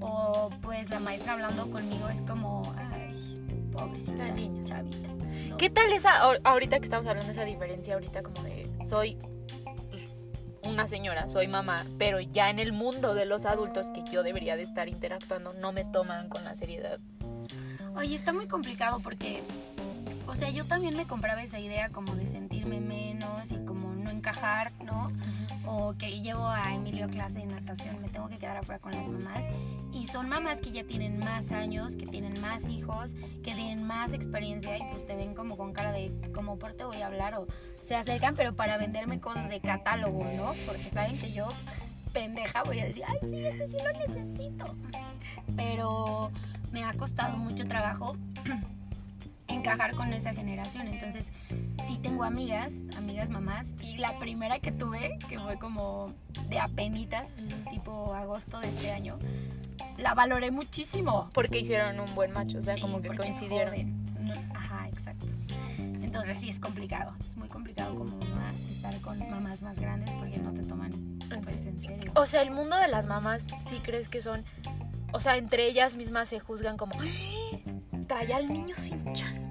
[0.00, 3.34] O pues la maestra hablando conmigo es como, ay,
[3.72, 4.64] pobrecita La niña.
[4.64, 5.08] chavita.
[5.48, 5.56] No.
[5.56, 9.16] ¿Qué tal esa, ahor- ahorita que estamos hablando de esa diferencia, ahorita como de soy
[9.90, 10.10] pues,
[10.64, 14.56] una señora, soy mamá, pero ya en el mundo de los adultos que yo debería
[14.56, 16.98] de estar interactuando, no me toman con la seriedad.
[17.96, 19.42] Oye, está muy complicado porque,
[20.26, 24.10] o sea, yo también me compraba esa idea como de sentirme menos y como no
[24.10, 25.12] encajar, ¿no?
[25.66, 28.92] O que llevo a Emilio a clase de natación, me tengo que quedar afuera con
[28.92, 29.44] las mamás.
[29.92, 34.12] Y son mamás que ya tienen más años, que tienen más hijos, que tienen más
[34.12, 37.34] experiencia y pues te ven como con cara de, como por te voy a hablar
[37.34, 37.46] o
[37.84, 40.54] se acercan pero para venderme cosas de catálogo, ¿no?
[40.66, 41.48] Porque saben que yo,
[42.12, 44.74] pendeja, voy a decir, ay, sí, este sí lo necesito.
[45.56, 46.30] Pero
[46.72, 48.16] me ha costado mucho trabajo
[49.56, 50.88] encajar con esa generación.
[50.88, 51.32] Entonces,
[51.86, 56.12] sí tengo amigas, amigas mamás, y la primera que tuve, que fue como
[56.48, 57.34] de apenitas,
[57.70, 59.18] tipo agosto de este año,
[59.96, 61.30] la valoré muchísimo.
[61.32, 63.74] Porque hicieron un buen macho, o sea, Sí, como que coincidieron.
[64.20, 65.26] No, ajá, exacto.
[65.78, 70.38] Entonces sí es complicado, es muy complicado como mamá estar con mamás más grandes porque
[70.38, 70.90] no te toman
[71.44, 72.12] pues, en serio.
[72.14, 74.42] O sea, el mundo de las mamás, ¿sí crees que son?
[75.12, 77.62] O sea, entre ellas mismas se juzgan como, "Ay,
[78.06, 79.45] trae al niño sin chanclas.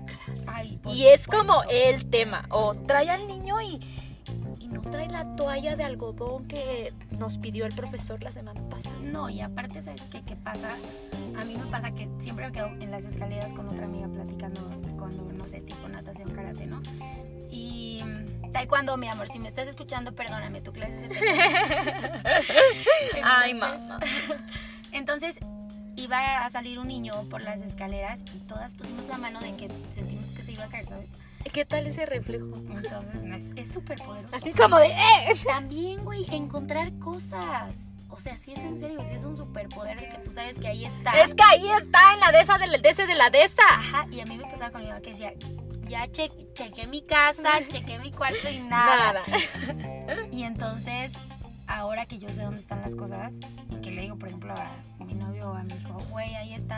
[0.84, 2.46] Ay, y es como el tema.
[2.50, 3.80] O trae al niño y,
[4.60, 8.96] y no trae la toalla de algodón que nos pidió el profesor la semana pasada.
[9.02, 10.76] No, y aparte, ¿sabes qué, qué pasa?
[11.40, 14.62] A mí me pasa que siempre me quedo en las escaleras con otra amiga platicando
[14.98, 16.82] cuando, no sé, tipo natación, karate, ¿no?
[17.52, 18.02] Y
[18.52, 21.20] taekwondo, mi amor, si me estás escuchando, perdóname, tu clase se
[23.24, 24.00] Ay, Entonces- mamá.
[24.92, 25.38] Entonces
[25.98, 29.70] iba a salir un niño por las escaleras y todas pusimos la mano de que
[29.94, 30.26] sentimos
[30.56, 31.10] iba a caer, ¿sabes?
[31.54, 32.48] ¿Qué tal ese reflejo?
[32.56, 34.36] Entonces es- súper poderoso.
[34.36, 35.34] Así como de, ¡eh!
[35.46, 37.92] También, güey, encontrar cosas.
[38.10, 40.68] O sea, si es en serio, si es un superpoder de que tú sabes que
[40.68, 41.12] ahí está.
[41.22, 43.64] Es que ahí está, en la de esa, del de ese, de la de esta.
[43.72, 45.34] Ajá, y a mí me pasaba con mi mamá que decía,
[45.88, 49.14] ya che chequé mi casa, chequé mi cuarto y nada.
[49.28, 50.28] Nada.
[50.32, 51.14] Y entonces,
[51.68, 53.34] ahora que yo sé dónde están las cosas,
[53.70, 56.54] y que le digo, por ejemplo, a mi novio o a mi hijo, güey, ahí
[56.54, 56.75] está.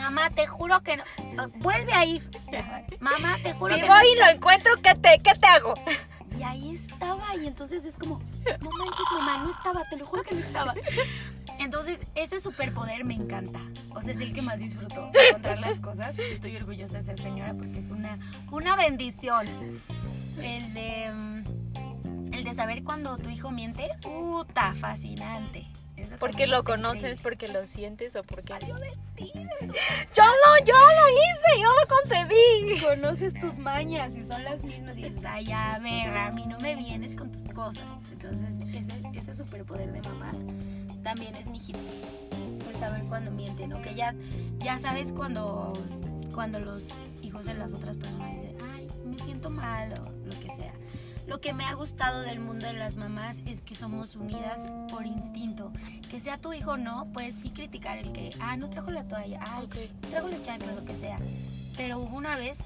[0.00, 1.04] Mamá, te juro que no.
[1.18, 2.28] eh, Vuelve a ir.
[3.00, 5.74] Mamá, te juro Si que voy no y lo encuentro, ¿qué te, ¿qué te hago?
[6.38, 10.22] Y ahí estaba, y entonces es como, no manches, mamá, no estaba, te lo juro
[10.22, 10.74] que no estaba.
[11.58, 13.60] Entonces, ese superpoder me encanta.
[13.90, 16.18] O sea, es el que más disfruto, encontrar las cosas.
[16.18, 18.18] Estoy orgullosa de ser señora porque es una,
[18.50, 19.46] una bendición.
[20.40, 25.66] El de, mm, el de saber cuando tu hijo miente, puta, fascinante.
[26.18, 28.52] Porque lo conoces, porque lo sientes o porque...
[28.52, 29.32] Salió de ti.
[29.34, 32.80] Yo lo, yo lo hice, yo lo concebí.
[32.80, 36.58] Conoces tus mañas y son las mismas y dices, ay, a ver, a mí no
[36.58, 37.84] me vienes con tus cosas.
[38.12, 40.32] Entonces, ese, ese superpoder de mamá
[41.02, 41.78] también es mi hijito.
[42.68, 43.80] El saber cuando miente, ¿no?
[43.82, 44.14] Que ya,
[44.58, 45.72] ya sabes cuando,
[46.34, 46.88] cuando los
[47.22, 50.72] hijos de las otras personas dicen, ay, me siento mal o lo que sea.
[51.30, 55.06] Lo que me ha gustado del mundo de las mamás es que somos unidas por
[55.06, 55.70] instinto.
[56.10, 59.04] Que sea tu hijo o no, puedes sí criticar el que, ah, no trajo la
[59.04, 59.68] toalla, ay,
[60.10, 61.20] trajo la chancla, lo que sea.
[61.76, 62.58] Pero hubo una vez,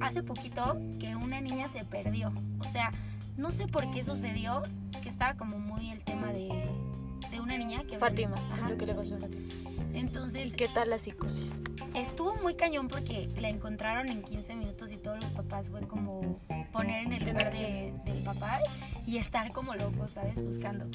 [0.00, 2.32] hace poquito, que una niña se perdió.
[2.58, 2.90] O sea,
[3.36, 4.62] no sé por qué sucedió,
[5.00, 6.48] que estaba como muy el tema de,
[7.30, 7.96] de una niña que...
[7.96, 8.70] Fátima, Ajá.
[8.70, 9.70] lo que le pasó a Fátima.
[9.92, 11.50] ¿Y Entonces, qué tal la psicosis?
[11.94, 16.38] estuvo muy cañón porque la encontraron en 15 minutos y todos los papás fue como,
[16.72, 18.58] poner en el lugar de- del papá
[19.06, 20.42] y estar como loco, ¿sabes?
[20.42, 20.86] Buscando.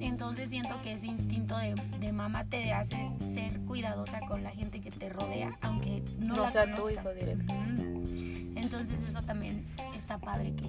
[0.00, 4.80] Entonces siento que ese instinto de, de mamá te hace ser cuidadosa con la gente
[4.80, 7.04] que te rodea, aunque no, No la sea tu conozcas.
[7.04, 7.54] hijo directo.
[8.56, 10.66] Entonces eso también está padre que,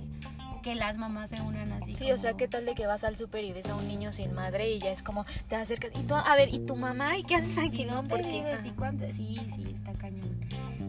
[0.61, 1.93] que las mamás se unan así.
[1.93, 3.87] Sí, o sea, como- ¿qué tal de que vas al súper y ves a un
[3.87, 6.75] niño sin madre y ya es como te acercas y tú, a ver, ¿y tu
[6.75, 7.17] mamá?
[7.17, 7.83] ¿Y qué haces aquí?
[7.83, 8.63] ¿Y No, porque vives?
[8.65, 9.05] ¿Y cuánto?
[9.13, 10.39] Sí, sí, está cañón.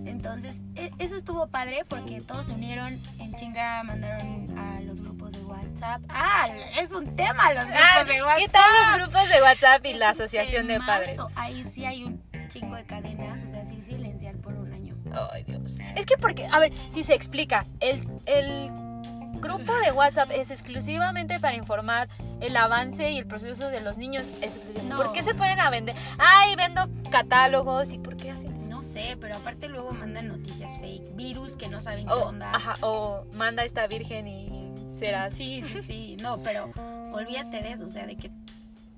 [0.07, 5.33] Entonces, e- eso estuvo padre porque todos se unieron en chinga, mandaron a los grupos
[5.33, 6.03] de WhatsApp.
[6.09, 6.47] Ah,
[6.81, 8.39] es un tema los grupos Ah, de WhatsApp.
[8.39, 11.19] ¿Qué tal los grupos de WhatsApp y la asociación de padres?
[11.37, 14.97] Ahí sí hay un chingo de cadenas, o sea, sí silenciar por un año.
[15.33, 15.77] Ay, Dios.
[15.97, 18.71] Es que porque, a ver, si se explica, el, el
[19.41, 22.09] grupo de WhatsApp es exclusivamente para informar
[22.41, 24.25] el avance y el proceso de los niños.
[24.89, 24.97] No.
[24.97, 25.95] ¿Por qué se ponen a vender?
[26.19, 28.71] Ay, vendo catálogos y ¿por qué hacen eso?
[28.71, 32.51] No sé, pero aparte luego mandan noticias fake, virus que no saben qué O, onda.
[32.55, 36.71] ajá, o manda esta virgen y será Sí, sí, sí, no, pero
[37.13, 38.31] olvídate de eso, o sea, de que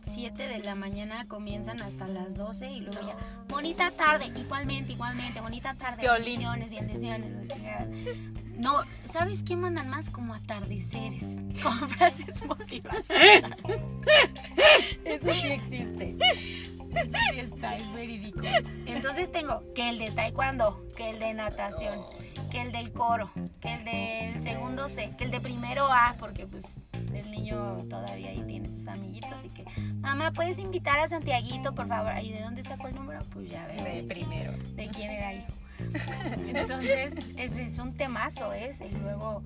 [0.07, 3.17] 7 de la mañana comienzan hasta las 12 y luego ya,
[3.49, 6.41] bonita tarde, igualmente, igualmente, bonita tarde, Violín.
[6.43, 8.42] bendiciones, bendiciones.
[8.63, 10.09] No, ¿sabes qué mandan más?
[10.09, 13.57] Como atardeceres, con frases motivacionales.
[15.05, 16.17] Eso sí existe.
[16.95, 18.41] Eso sí está, es verídico.
[18.87, 21.99] Entonces tengo que el de taekwondo, que el de natación,
[22.53, 26.47] que el del coro, que el del segundo C, que el de primero A, porque
[26.47, 29.65] pues el niño todavía ahí tiene sus amiguitos y que,
[29.97, 32.13] mamá, ¿puedes invitar a Santiaguito, por favor?
[32.23, 33.21] ¿Y de dónde sacó el número?
[33.33, 34.53] Pues ya ve, de de, primero.
[34.53, 35.53] de quién era hijo.
[36.55, 38.87] Entonces, ese es un temazo ese.
[38.87, 39.43] Y luego,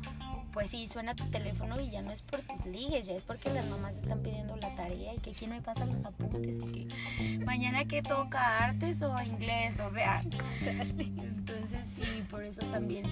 [0.53, 3.51] pues sí, suena tu teléfono y ya no es por tus ligues, ya es porque
[3.51, 7.45] las mamás están pidiendo la tarea y que quién me pasa los apuntes y que
[7.45, 10.23] mañana que toca artes o inglés, o sea.
[10.23, 13.07] Entonces, sí, por eso también,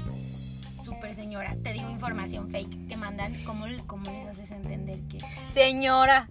[0.83, 5.19] súper señora, te digo información fake, te mandan, ¿cómo, cómo les haces entender que
[5.53, 6.29] Señora,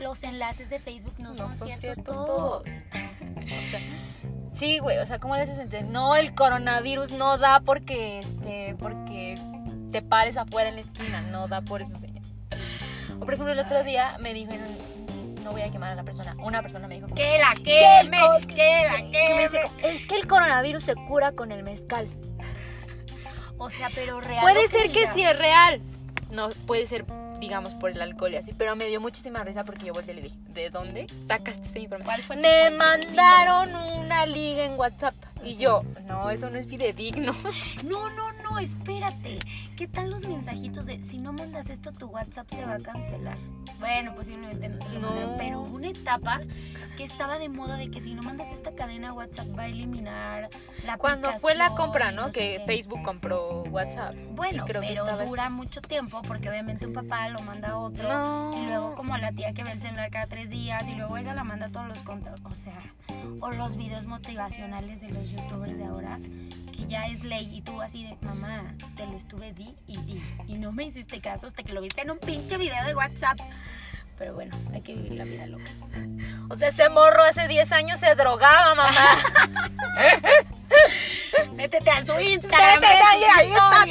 [0.00, 2.64] los enlaces de Facebook no, no son, son ciertos, ciertos todos?
[2.64, 2.68] todos.
[3.48, 3.80] O sea,
[4.58, 5.90] sí, güey, o sea, ¿cómo le haces entender?
[5.90, 9.36] No, el coronavirus no da porque, este, porque
[9.92, 12.22] te pares afuera en la esquina, no da por eso, señor.
[13.16, 14.52] O por ejemplo, el otro día me dijo,
[15.42, 18.18] no voy a quemar a la persona, una persona me dijo, Que la Que queme,
[18.46, 19.94] que la que me dice, queme.
[19.94, 22.08] es que el coronavirus se cura con el mezcal.
[23.56, 24.40] O sea, pero real.
[24.40, 25.80] Puede ser que sí es real.
[26.30, 27.04] No, puede ser,
[27.40, 28.52] digamos, por el alcohol y así.
[28.56, 31.78] Pero me dio muchísima risa porque yo volteé y le dije, ¿de dónde sacaste esa
[31.78, 32.04] información?
[32.04, 35.14] ¿Cuál fue Me mandaron una liga en WhatsApp.
[35.44, 37.32] Y yo, no, eso no es fidedigno.
[37.84, 39.38] No, no, no, espérate.
[39.76, 43.36] ¿Qué tal los mensajitos de si no mandas esto tu WhatsApp se va a cancelar?
[43.78, 45.08] Bueno, posiblemente no te lo No.
[45.10, 46.40] mandaron, pero una etapa
[46.96, 50.48] que estaba de moda de que si no mandas esta cadena WhatsApp va a eliminar
[50.84, 52.30] la Cuando fue la compra, ¿no?
[52.30, 52.60] que.
[52.66, 54.14] Facebook compró WhatsApp.
[54.32, 55.24] Bueno, creo que pero eso.
[55.26, 58.08] dura mucho tiempo porque obviamente un papá lo manda a otro.
[58.08, 58.50] No.
[58.56, 61.34] Y luego como la tía que ve el celular cada tres días y luego ella
[61.34, 62.40] la manda a todos los contactos.
[62.50, 62.74] O sea,
[63.40, 66.18] o los videos motivacionales de los youtubers de ahora,
[66.72, 70.22] que ya es ley y tú así de, mamá, te lo estuve di y di.
[70.46, 73.38] Y no me hiciste caso hasta que lo viste en un pinche video de WhatsApp.
[74.18, 75.70] Pero bueno, hay que vivir la vida loca.
[76.50, 78.90] O sea, ese morro hace 10 años se drogaba, mamá.
[81.54, 82.80] Métete a su Instagram.
[82.80, 83.84] Métete ahí, ahí está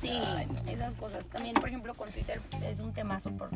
[0.00, 0.20] Sí,
[0.66, 1.26] esas cosas.
[1.26, 3.50] También, por ejemplo, con Twitter es un temazo por,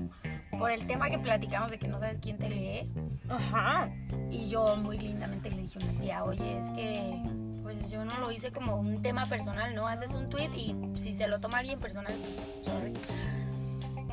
[0.58, 2.90] por el tema que platicamos de que no sabes quién te lee.
[3.28, 3.88] Ajá.
[4.30, 7.22] Y yo muy lindamente le dije a una tía, oye, es que
[7.62, 9.86] pues yo no lo hice como un tema personal, ¿no?
[9.86, 12.92] Haces un tweet y si se lo toma alguien personal, pues sorry.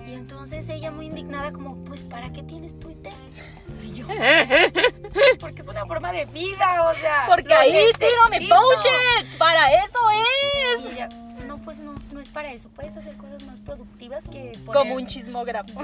[0.07, 3.13] Y entonces ella muy indignada como, pues ¿para qué tienes Twitter?
[3.83, 4.07] Y yo,
[5.39, 7.25] porque es una forma de vida, o sea.
[7.27, 8.55] Porque ahí tiro mi necesito".
[8.55, 9.37] bullshit.
[9.37, 10.93] Para eso Y es.
[10.93, 11.28] ella, no,
[11.59, 15.07] pues no, no es para eso, puedes hacer cosas más productivas que poner- Como un
[15.07, 15.81] chismógrafo.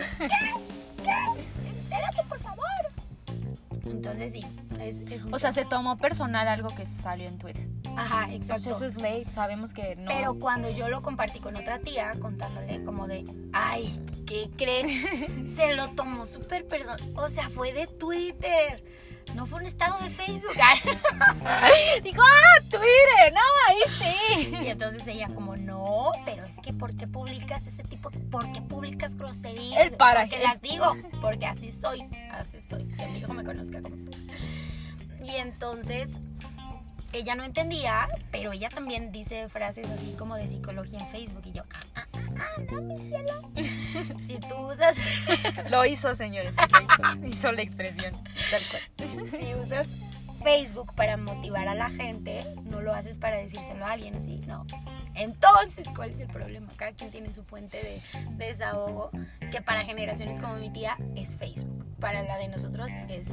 [0.99, 2.65] Entérate, por favor.
[3.85, 4.41] Entonces sí,
[4.81, 7.67] es, es O sea, se tomó personal algo que salió en Twitter.
[7.95, 8.63] Ajá, O exacto.
[8.63, 9.25] sea, eso es ley.
[9.33, 10.11] Sabemos que no.
[10.11, 14.87] Pero cuando yo lo compartí con otra tía, contándole como de, ay, ¿qué crees?
[15.55, 16.99] Se lo tomó súper personal.
[17.15, 18.83] O sea, fue de Twitter.
[19.33, 20.53] No fue un estado de Facebook.
[22.03, 23.33] Digo, ah, Twitter.
[23.33, 23.81] No, ahí
[24.39, 24.55] sí.
[24.63, 28.11] Y entonces ella como, no, pero es que ¿por qué publicas ese tipo?
[28.31, 29.81] ¿Por qué publicas groserías?
[29.81, 32.01] El para- Porque las digo, porque así soy,
[32.31, 32.85] así soy.
[32.97, 34.27] Que mi hijo me conozca como soy.
[35.25, 36.17] Y entonces
[37.13, 41.43] ella no entendía, pero ella también dice frases así como de psicología en Facebook.
[41.45, 43.51] Y yo, ah, ah, ah, ah, no, mi cielo.
[44.25, 44.97] Si tú usas,
[45.69, 46.53] Lo hizo, señores.
[46.55, 47.27] Lo hizo.
[47.27, 48.13] hizo la expresión.
[48.51, 49.29] Tal cual.
[49.29, 49.87] si usas
[50.45, 54.41] Facebook para motivar a la gente, no lo haces para decírselo a alguien, ¿sí?
[54.45, 54.65] No.
[55.15, 56.67] Entonces, ¿cuál es el problema?
[56.75, 59.09] Cada quien tiene su fuente de, de desahogo,
[59.51, 61.85] que para generaciones como mi tía es Facebook.
[61.99, 63.27] Para la de nosotros es,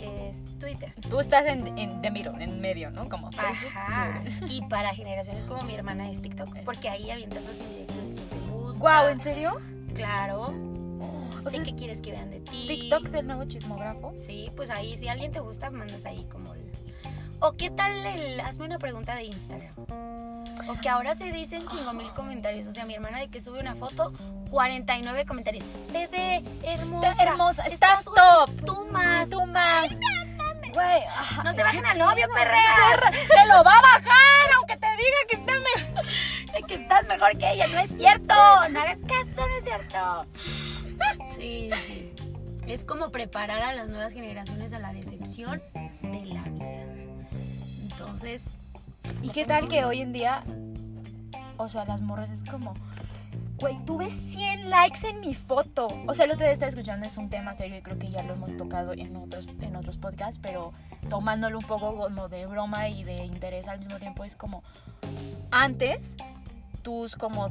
[0.00, 0.92] es Twitter.
[1.08, 3.08] Tú estás en, en de miro, en medio, ¿no?
[3.08, 4.22] Como Ajá.
[4.48, 8.50] Y para generaciones como mi hermana es TikTok, porque ahí avientas los indirectos quien te
[8.52, 8.78] gusta.
[8.78, 9.58] Wow, ¿en serio?
[9.94, 10.54] Claro.
[11.40, 12.66] O ¿De sea, qué quieres que vean de ti?
[12.68, 14.12] TikTok es el nuevo chismógrafo.
[14.18, 16.54] Sí, pues ahí, si alguien te gusta, mandas ahí como.
[17.40, 18.40] O qué tal el...
[18.40, 19.72] Hazme una pregunta de Instagram.
[20.68, 22.66] O que ahora se dicen chingo mil comentarios.
[22.66, 24.12] O sea, mi hermana de que sube una foto,
[24.50, 25.64] 49 comentarios.
[25.92, 27.22] Bebé, hermosa.
[27.22, 28.50] hermosa, estás top.
[28.64, 29.30] Tú más.
[29.30, 29.90] Tú más.
[30.72, 31.02] Güey.
[31.42, 33.00] No se bajen al novio, perreas.
[33.10, 36.04] Te lo va a bajar, aunque te diga que está mejor.
[36.52, 37.66] De que estás mejor que ella.
[37.68, 38.34] No es cierto.
[38.70, 40.26] No hagas caso, no es cierto.
[41.30, 42.12] Sí, sí.
[42.66, 45.62] Es como preparar a las nuevas generaciones a la decepción
[46.02, 46.49] de la vida.
[48.22, 48.52] Entonces,
[49.22, 50.44] ¿Y qué tal que hoy en día,
[51.56, 52.74] o sea, las morras es como,
[53.58, 55.88] güey, tuve 100 likes en mi foto?
[56.06, 58.34] O sea, lo que está escuchando es un tema serio y creo que ya lo
[58.34, 60.72] hemos tocado en otros, en otros podcasts, pero
[61.08, 64.62] tomándolo un poco como de broma y de interés al mismo tiempo, es como,
[65.50, 66.16] antes
[66.82, 67.50] tus como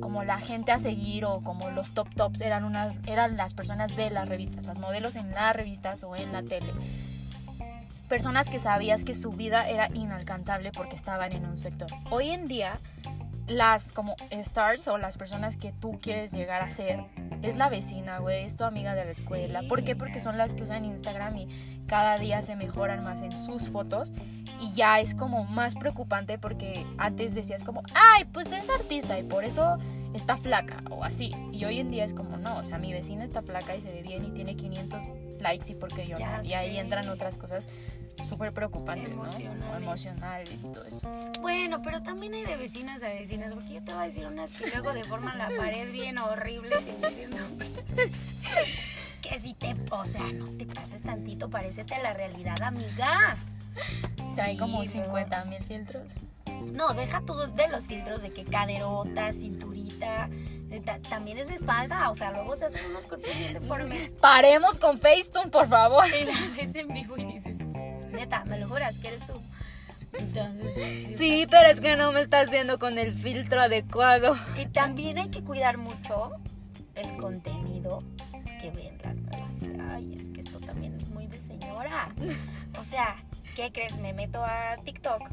[0.00, 3.94] como la gente a seguir o como los top tops eran unas eran las personas
[3.94, 6.72] de las revistas, las modelos en las revistas o en la tele.
[8.10, 11.86] Personas que sabías que su vida era inalcanzable porque estaban en un sector.
[12.10, 12.74] Hoy en día
[13.46, 17.04] las como stars o las personas que tú quieres llegar a ser
[17.42, 19.60] es la vecina, güey, es tu amiga de la escuela.
[19.60, 19.66] Sí.
[19.66, 19.94] ¿Por qué?
[19.94, 24.12] Porque son las que usan Instagram y cada día se mejoran más en sus fotos
[24.60, 29.22] y ya es como más preocupante porque antes decías como, ay, pues es artista y
[29.22, 29.78] por eso
[30.14, 31.32] está flaca o así.
[31.52, 33.92] Y hoy en día es como, no, o sea, mi vecina está flaca y se
[33.92, 35.02] ve bien y tiene 500
[35.40, 36.44] likes y porque yo Ya no.
[36.44, 37.66] Y ahí entran otras cosas
[38.28, 39.24] súper preocupantes, ¿no?
[39.24, 39.64] Emocionales.
[39.72, 41.40] O emocionales y todo eso.
[41.40, 44.50] Bueno, pero también hay de vecinas a vecinas, porque yo te voy a decir unas
[44.52, 47.68] que luego deforman la pared bien horrible sin decir nombre.
[49.20, 53.36] Que si te, o sea, no te pases tantito, parécete a la realidad, amiga.
[54.34, 56.10] Sea, hay como Sí, 50 mil filtros.
[56.72, 60.28] No, deja tú de los filtros de que caderota, cinturita,
[60.70, 64.08] eh, ta- también es de espalda, o sea, luego se hacen unos cuerpos bien deformes.
[64.20, 66.06] Paremos con Facetune, por favor.
[66.08, 67.56] Y la ves en vivo y dices,
[68.20, 69.40] neta, me lo juras que eres tú.
[70.12, 74.36] Entonces, sí, Sí, pero es que no me estás viendo con el filtro adecuado.
[74.58, 76.32] Y también hay que cuidar mucho
[76.94, 78.02] el contenido
[78.60, 79.92] que ven las nuevas.
[79.92, 82.12] Ay, es que esto también es muy de señora.
[82.78, 83.22] O sea,
[83.56, 83.96] ¿qué crees?
[83.98, 85.30] Me meto a TikTok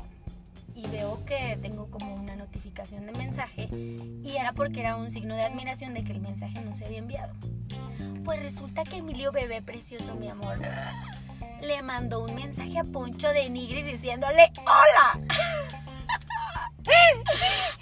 [0.75, 5.35] y veo que tengo como una notificación de mensaje y era porque era un signo
[5.35, 7.33] de admiración de que el mensaje no se había enviado.
[8.23, 10.59] Pues resulta que Emilio Bebé Precioso, mi amor,
[11.61, 15.19] le mandó un mensaje a Poncho de Nigris diciéndole ¡Hola!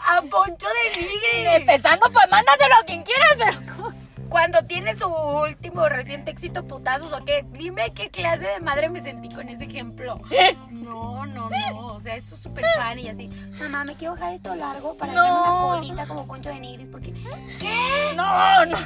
[0.07, 1.55] a Poncho de Nigris.
[1.55, 3.93] Empezando, pues mándaselo a quien quieras, pero.
[4.29, 9.01] Cuando tiene su último reciente éxito putazos o qué, dime qué clase de madre me
[9.01, 10.17] sentí con ese ejemplo.
[10.71, 13.27] No, no, no, o sea, eso es súper fan y así,
[13.59, 15.23] mamá, me quiero dejar esto largo para No.
[15.25, 17.11] una colita como Poncho de Nigris porque
[18.15, 18.77] No, no.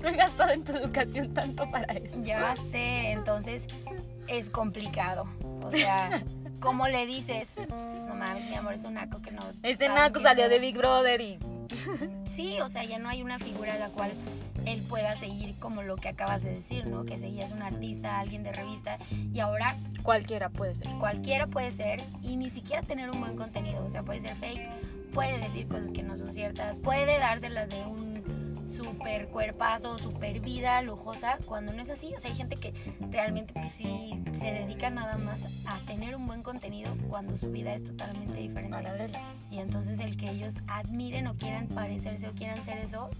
[0.00, 2.14] No he gastado en tu educación tanto para eso.
[2.22, 3.66] ya sé, entonces
[4.28, 5.26] es complicado.
[5.62, 6.22] O sea,
[6.60, 7.56] ¿cómo le dices?
[7.68, 9.42] No mames, mi amor, es un naco que no.
[9.62, 10.60] Este naco salió hacer".
[10.60, 11.38] de Big Brother y
[12.26, 14.12] Sí, o sea, ya no hay una figura a la cual
[14.66, 17.04] él pueda seguir como lo que acabas de decir, ¿no?
[17.04, 20.88] Que seguías un artista, alguien de revista y ahora cualquiera puede ser.
[20.98, 24.68] cualquiera puede ser y ni siquiera tener un buen contenido, o sea, puede ser fake,
[25.12, 28.21] puede decir cosas que no son ciertas, puede dárselas de un
[28.72, 32.72] super cuerpazo, super vida lujosa, cuando no es así, o sea, hay gente que
[33.10, 37.74] realmente pues sí se dedica nada más a tener un buen contenido cuando su vida
[37.74, 38.76] es totalmente diferente.
[39.50, 43.10] Y entonces el que ellos admiren o quieran parecerse o quieran ser eso,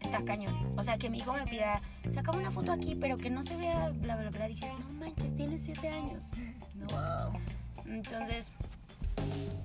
[0.00, 0.54] está cañón.
[0.76, 1.80] O sea, que mi hijo me pida,
[2.12, 4.48] sacame una foto aquí, pero que no se vea, bla, bla, bla.
[4.48, 6.32] Dices, no manches, tienes siete años.
[6.74, 6.86] No.
[6.86, 7.40] Wow.
[7.86, 8.52] Entonces,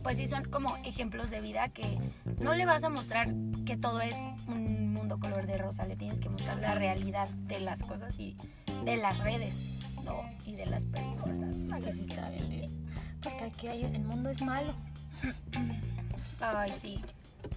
[0.03, 1.99] pues sí son como ejemplos de vida que
[2.39, 3.33] no le vas a mostrar
[3.65, 4.15] que todo es
[4.47, 8.35] un mundo color de rosa, le tienes que mostrar la realidad de las cosas y
[8.83, 9.53] de las redes,
[10.03, 10.23] ¿no?
[10.45, 11.55] Y de las personas.
[11.77, 12.89] Es que sí está bien, bien.
[13.21, 14.73] Porque aquí hay, el mundo es malo.
[16.41, 16.99] Ay, sí,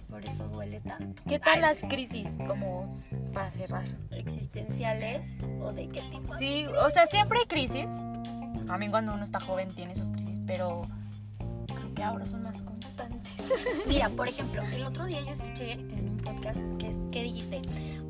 [0.09, 1.23] por eso duele tanto.
[1.27, 2.37] ¿Qué tal Ay, las crisis?
[2.47, 2.89] Como
[3.33, 3.85] para cerrar.
[4.11, 6.35] existenciales o de qué tipo?
[6.37, 7.87] Sí, o sea, siempre hay crisis.
[8.67, 10.83] También cuando uno está joven tiene sus crisis, pero
[11.95, 13.51] que ahora son más constantes.
[13.87, 16.59] Mira, por ejemplo, el otro día yo escuché en un podcast
[17.11, 17.61] que, dijiste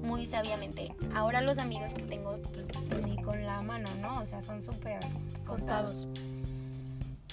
[0.02, 2.68] muy sabiamente, ahora los amigos que tengo, pues
[3.06, 4.20] ni con la mano, ¿no?
[4.20, 5.00] O sea, son súper
[5.46, 6.08] contados.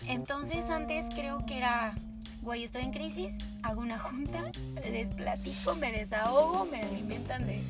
[0.07, 1.94] Entonces antes creo que era,
[2.42, 4.53] güey, estoy en crisis, hago una junta,
[4.90, 7.62] les platico, me desahogo, me alimentan de,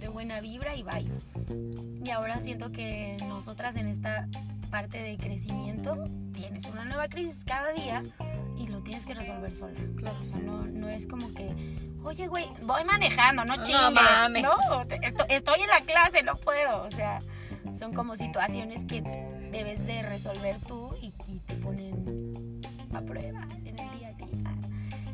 [0.00, 1.06] de buena vibra y bye.
[2.04, 4.28] Y ahora siento que nosotras en esta
[4.72, 6.02] parte de crecimiento
[6.32, 8.02] tienes una nueva crisis cada día
[8.56, 9.74] y lo tienes que resolver sola.
[9.98, 10.18] Claro.
[10.20, 13.92] O sea, no, no es como que, oye, güey, voy manejando, no No chingues.
[13.92, 14.42] mames.
[14.42, 16.82] No, te- esto- estoy en la clase, no puedo.
[16.84, 17.18] O sea,
[17.78, 19.02] son como situaciones que
[19.52, 22.60] debes de resolver tú y, y te ponen
[22.94, 24.54] a prueba en el día a día.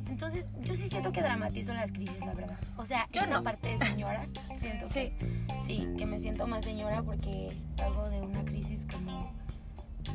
[0.09, 2.59] Entonces, yo sí siento que dramatizo las crisis, la verdad.
[2.77, 3.43] O sea, Yo esa no.
[3.43, 4.25] parte de señora,
[4.57, 4.93] siento Sí.
[5.19, 9.37] que sí, que me siento más señora porque hago de una crisis como...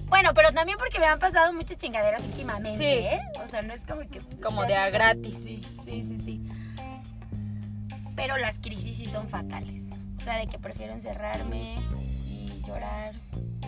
[0.08, 2.84] Bueno, pero también porque me han pasado muchas chingaderas últimamente, Sí.
[2.86, 3.22] ¿eh?
[3.44, 4.20] O sea, no es como que...
[4.42, 5.36] Como de a gratis.
[5.36, 6.42] Sí, sí, sí, sí.
[8.16, 9.84] Pero las crisis sí son fatales.
[10.18, 11.82] O sea, de que prefiero encerrarme
[12.28, 13.14] y llorar,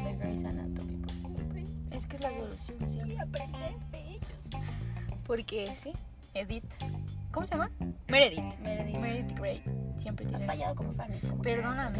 [0.04, 1.64] ver Grey's Anatomy por siempre.
[1.92, 3.00] Es que es la solución, sí.
[3.14, 4.64] Y aprender de ellos.
[5.26, 5.92] Porque sí,
[6.34, 6.64] Edith.
[7.32, 7.72] ¿Cómo se llama?
[8.08, 8.56] Meredith.
[8.60, 9.62] Meredith, Meredith Grey.
[10.00, 11.12] Siempre has fallado como fan.
[11.42, 12.00] Perdóname.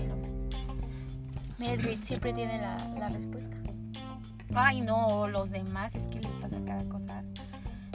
[1.58, 3.56] Meredith siempre tiene la, la respuesta.
[4.54, 7.24] Ay, no, los demás es que les pasa cada cosa.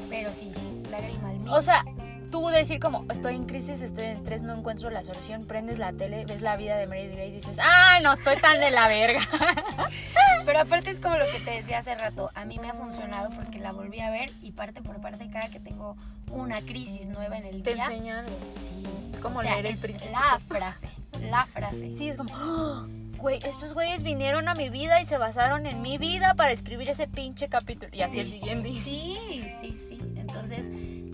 [0.08, 0.52] Pero sí,
[0.90, 1.50] lágrima al mí.
[1.50, 1.84] O sea,
[2.30, 5.92] tú decir como estoy en crisis, estoy en estrés, no encuentro la solución, prendes la
[5.92, 8.88] tele, ves la vida de Meredith Grey y dices, ah, no estoy tan de la
[8.88, 9.20] verga.
[10.44, 13.28] Pero aparte es como lo que te decía hace rato, a mí me ha funcionado
[13.30, 15.96] porque la volví a ver y parte por parte cada que tengo
[16.32, 17.84] una crisis nueva en el Te día.
[17.86, 18.36] enseña algo.
[18.68, 18.82] Sí,
[19.12, 20.10] Es como o sea, leer el es Príncipe.
[20.10, 20.88] la frase,
[21.30, 21.92] la frase.
[21.92, 22.86] Sí, es como, "Ah,
[23.20, 26.88] güey, estos güeyes vinieron a mi vida y se basaron en mi vida para escribir
[26.88, 27.90] ese pinche capítulo.
[27.92, 28.20] Y así Sí.
[28.20, 28.68] el siguiente.
[28.82, 29.98] Sí, sí, sí.
[30.16, 30.68] Entonces,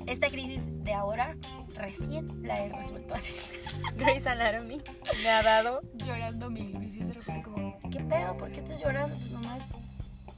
[0.06, 1.36] esta crisis de ahora
[1.74, 3.34] recién la he resuelto así,
[3.96, 4.80] Grey's Anatomy
[5.22, 5.80] me ha dado.
[5.94, 8.36] llorando mil veces de repente como, ¿qué pedo?
[8.36, 9.14] ¿Por qué estás llorando?
[9.16, 9.62] Pues nomás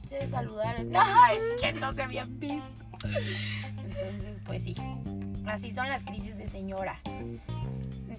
[0.07, 0.91] se saludaron.
[0.95, 2.63] Ay, que no se habían visto.
[3.05, 4.75] Entonces, pues sí.
[5.45, 6.99] Así son las crisis de señora.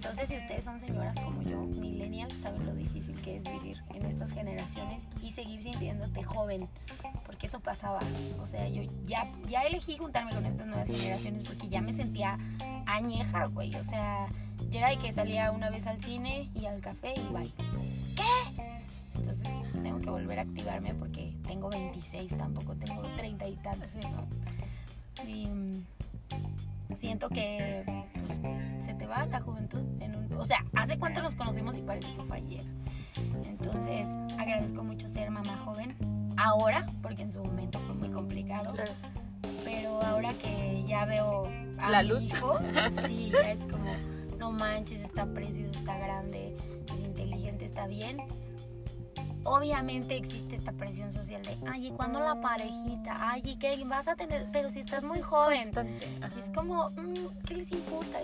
[0.01, 4.03] Entonces, si ustedes son señoras como yo, millennial, saben lo difícil que es vivir en
[4.07, 6.67] estas generaciones y seguir sintiéndote joven,
[7.23, 7.99] porque eso pasaba.
[8.41, 12.39] O sea, yo ya, ya elegí juntarme con estas nuevas generaciones porque ya me sentía
[12.87, 13.75] añeja, güey.
[13.75, 14.27] O sea,
[14.71, 17.51] ya era de que salía una vez al cine y al café y bye.
[18.15, 18.81] ¿Qué?
[19.13, 19.49] Entonces,
[19.83, 24.27] tengo que volver a activarme porque tengo 26, tampoco tengo 30 y tantos, ¿no?
[25.27, 25.47] Y
[26.97, 27.83] siento que
[28.13, 30.33] pues, se te va la juventud en un...
[30.33, 32.63] O sea, ¿hace cuánto nos conocimos y parece que fue ayer?
[33.45, 35.95] Entonces, agradezco mucho ser mamá joven
[36.37, 38.73] ahora, porque en su momento fue muy complicado,
[39.63, 41.45] pero ahora que ya veo
[41.77, 42.23] a La mi luz.
[42.23, 42.57] hijo,
[43.07, 43.93] sí, ya es como,
[44.37, 46.55] no manches, está precioso, está grande,
[46.93, 48.17] es inteligente, está bien.
[49.43, 53.15] Obviamente existe esta presión social de, ay, ¿y cuándo la parejita?
[53.19, 54.47] Ay, ¿y qué vas a tener?
[54.51, 55.71] Pero si estás muy Es joven.
[56.35, 58.19] Y es como, mm, ¿qué les importa?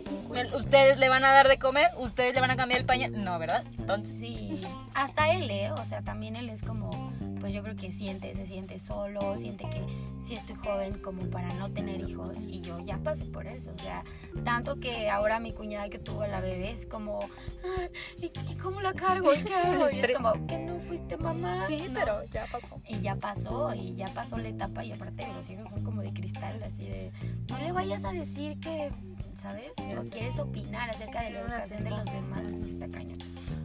[0.55, 3.23] Ustedes le van a dar de comer, ustedes le van a cambiar el pañal.
[3.23, 3.63] No, ¿verdad?
[3.77, 4.61] Entonces, Sí,
[4.93, 5.71] hasta él, ¿eh?
[5.71, 7.06] O sea, también él es como,
[7.47, 9.81] pues yo creo que siente, se siente solo, siente que
[10.21, 13.77] sí estoy joven como para no tener hijos y yo ya pasé por eso, o
[13.79, 14.03] sea,
[14.43, 17.87] tanto que ahora mi cuñada que tuvo la bebé es como, "Ah,
[18.17, 19.33] ¿y y cómo la cargo?
[19.33, 19.89] ¿Y qué hago?
[19.89, 21.65] Y es como, que no fuiste mamá.
[21.67, 21.93] sí, No.
[21.93, 22.81] pero ya pasó.
[22.85, 26.11] Y ya pasó, y ya pasó la etapa y aparte los hijos son como de
[26.11, 27.13] cristal, así de,
[27.49, 28.91] no le vayas a decir que,
[29.37, 29.71] ¿sabes?
[29.97, 33.19] O quieres opinar acerca de la educación de los demás, está cañón.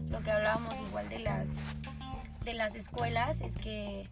[0.08, 1.48] Lo que hablábamos igual de las,
[2.44, 4.08] de las escuelas es que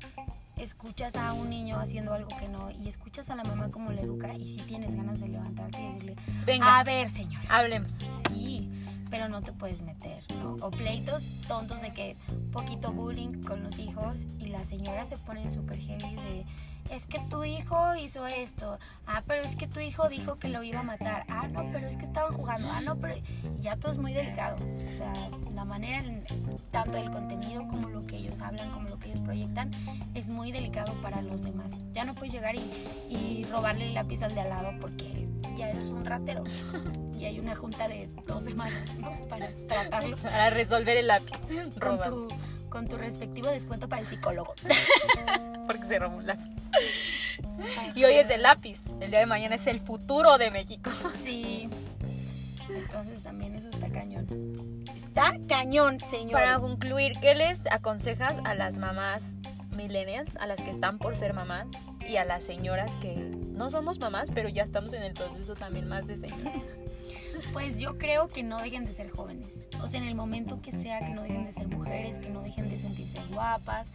[0.57, 4.03] escuchas a un niño haciendo algo que no y escuchas a la mamá como le
[4.03, 8.09] educa y si tienes ganas de levantarte y decirle, Venga, a ver señora, hablemos.
[8.29, 8.71] Sí,
[9.11, 10.57] pero no te puedes meter, ¿no?
[10.63, 12.17] O pleitos tontos de que
[12.53, 16.47] poquito bullying con los hijos y las señoras se ponen súper heavy de
[16.91, 20.63] es que tu hijo hizo esto, ah, pero es que tu hijo dijo que lo
[20.63, 23.23] iba a matar, ah, no, pero es que estaban jugando, ah, no, pero y
[23.61, 25.13] ya todo es muy delicado, o sea,
[25.55, 26.03] la manera,
[26.71, 29.71] tanto el contenido como lo que ellos hablan, como lo que ellos proyectan,
[30.15, 31.73] es muy delicado para los demás.
[31.93, 32.61] Ya no puedes llegar y,
[33.09, 35.29] y robarle el lápiz al de al lado porque
[35.61, 36.43] ya eres un ratero
[37.19, 39.11] y hay una junta de dos semanas ¿no?
[39.29, 41.33] para tratarlo Para resolver el lápiz.
[41.79, 42.29] con tu,
[42.71, 44.55] con tu respectivo descuento para el psicólogo.
[45.67, 46.51] Porque se robó un lápiz.
[47.95, 48.81] Y hoy es el lápiz.
[49.01, 50.91] El día de mañana es el futuro de México.
[51.15, 51.69] Sí.
[52.69, 54.27] Entonces también eso está cañón.
[54.97, 56.33] Está cañón, señor.
[56.33, 59.23] Para concluir, ¿qué les aconsejas a las mamás
[59.77, 61.67] millennials, a las que están por ser mamás
[62.09, 65.89] y a las señoras que no somos mamás, pero ya estamos en el proceso también
[65.89, 66.53] más de señora?
[67.55, 69.67] Pues yo creo que no dejen de ser jóvenes.
[69.83, 72.43] O sea, en el momento que sea, que no dejen de ser mujeres, que no
[72.43, 73.89] dejen de sentirse guapas,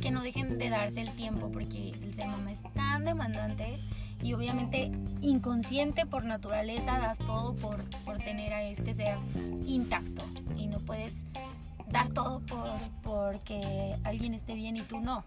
[0.00, 3.80] que no dejen de darse el tiempo, porque el ser mamá es tan demandante
[4.22, 9.18] y obviamente inconsciente por naturaleza das todo por, por tener a este ser
[9.66, 10.22] intacto
[10.56, 11.12] y no puedes
[11.90, 12.70] dar todo por
[13.02, 15.24] porque alguien esté bien y tú no,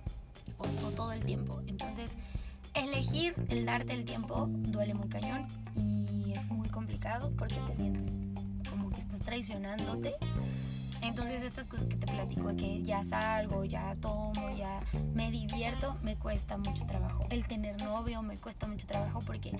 [0.57, 1.61] o, o todo el tiempo.
[1.67, 2.11] Entonces,
[2.73, 8.07] elegir el darte el tiempo duele muy cañón y es muy complicado porque te sientes
[8.69, 10.15] como que estás traicionándote.
[11.01, 14.81] Entonces estas cosas que te platico de que ya salgo, ya tomo, ya
[15.13, 17.25] me divierto, me cuesta mucho trabajo.
[17.29, 19.51] El tener novio me cuesta mucho trabajo porque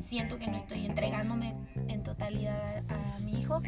[0.00, 1.56] siento que no estoy entregándome
[1.88, 3.60] en totalidad a, mi hijo.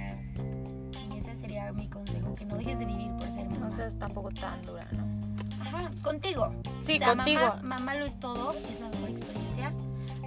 [1.13, 3.67] Y ese sería mi consejo, que no dejes de vivir por ser mamá.
[3.67, 5.44] No seas tampoco tan dura, ¿no?
[5.67, 6.53] Ajá, contigo.
[6.81, 7.41] Sí, O sea, contigo.
[7.41, 9.73] Mamá, mamá lo es todo, es la mejor experiencia.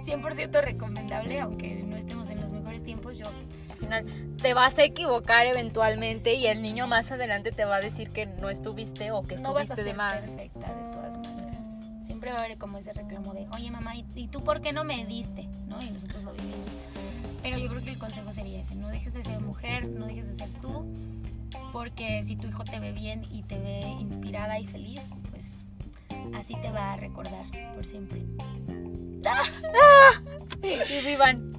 [0.04, 3.18] 100% recomendable, aunque no estemos en los mejores tiempos.
[3.18, 3.26] Yo,
[3.70, 4.06] Al final
[4.40, 8.24] te vas a equivocar eventualmente y el niño más adelante te va a decir que
[8.26, 10.14] no estuviste o que no vas a estuviste ser de más.
[10.14, 11.64] perfecta de todas maneras.
[12.02, 14.72] Siempre va a haber como ese reclamo de, oye mamá, ¿y, y tú por qué
[14.72, 15.46] no me diste?
[15.66, 15.80] ¿No?
[15.82, 16.58] Y nosotros lo vivimos.
[17.42, 20.26] Pero yo creo que el consejo sería ese, no dejes de ser mujer, no dejes
[20.28, 20.86] de ser tú,
[21.72, 25.64] porque si tu hijo te ve bien y te ve inspirada y feliz, pues
[26.34, 27.44] así te va a recordar
[27.74, 28.22] por siempre.
[30.62, 31.52] Y vivan.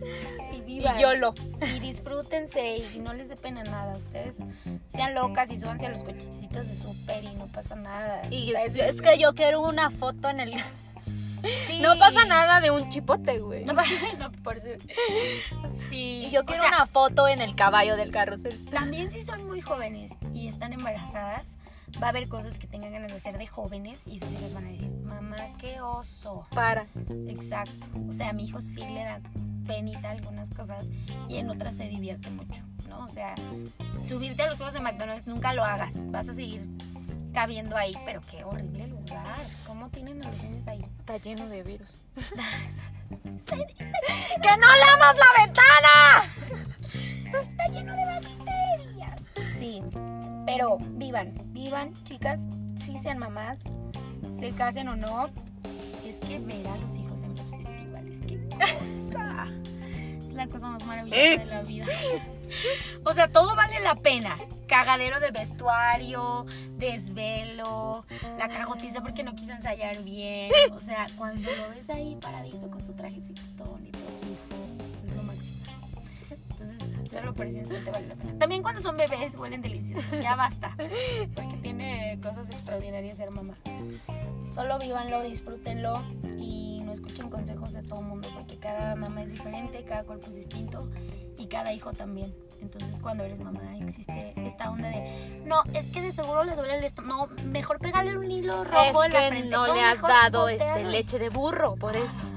[0.51, 0.99] Y Y vivan.
[0.99, 1.33] YOLO.
[1.61, 3.93] y disfrútense y no les dé pena nada.
[3.93, 4.37] Ustedes
[4.91, 8.21] sean locas y súbanse a los cochecitos de súper y no pasa nada.
[8.29, 10.53] Y es, es que yo quiero una foto en el...
[11.67, 11.79] Sí.
[11.81, 13.65] No pasa nada de un chipote, güey.
[13.65, 14.67] No pasa no, por eso.
[15.73, 16.23] Sí.
[16.25, 18.65] Y yo o quiero sea, una foto en el caballo del carrusel.
[18.69, 21.55] También si son muy jóvenes y están embarazadas,
[22.01, 24.67] va a haber cosas que tengan ganas de hacer de jóvenes y sus hijos van
[24.67, 26.47] a decir, mamá, qué oso.
[26.53, 26.87] Para.
[27.27, 27.87] Exacto.
[28.07, 29.19] O sea, a mi hijo sí le da
[29.67, 30.83] penita algunas cosas
[31.27, 33.05] y en otras se divierte mucho, ¿no?
[33.05, 33.35] O sea,
[34.03, 35.93] subirte a los juegos de McDonald's nunca lo hagas.
[36.11, 36.67] Vas a seguir
[37.33, 39.39] cabiendo ahí, pero qué horrible lugar.
[39.65, 40.85] ¿Cómo tienen a los niños ahí?
[40.99, 42.05] Está lleno de virus.
[43.45, 46.23] ¡Que no leamos la ventana!
[47.41, 49.21] Está lleno de bacterias.
[49.59, 49.81] Sí,
[50.45, 53.63] pero vivan, vivan, chicas, sí sean mamás,
[54.39, 55.29] se casen o no.
[56.05, 59.47] Es que ver a los hijos en los festivales, qué cosa.
[60.17, 61.37] Es la cosa más maravillosa ¿Eh?
[61.37, 61.85] de la vida.
[63.03, 64.37] O sea, todo vale la pena.
[64.69, 66.45] Cagadero de vestuario,
[66.77, 68.05] desvelo,
[68.37, 70.51] la cagotiza porque no quiso ensayar bien.
[70.73, 73.97] O sea, cuando lo ves ahí paradito con su trajecito todo bonito,
[75.07, 75.57] es lo máximo.
[76.51, 78.37] Entonces, solo por eso te vale la pena.
[78.37, 80.15] También cuando son bebés huelen delicioso.
[80.21, 80.75] Ya basta.
[81.33, 83.55] Porque tiene cosas extraordinarias ser mamá.
[84.53, 86.03] Solo vívanlo, disfrútenlo
[86.37, 90.25] y no escuchen consejos de todo el mundo porque cada mamá es diferente, cada cuerpo
[90.29, 90.89] es distinto
[91.37, 92.33] y cada hijo también.
[92.61, 96.79] Entonces cuando eres mamá existe esta onda de no, es que de seguro le duele
[96.79, 97.27] el estómago.
[97.27, 99.49] No, mejor pégale un hilo rojo es en la que frente.
[99.49, 102.27] no le has dado este, leche de burro, por eso.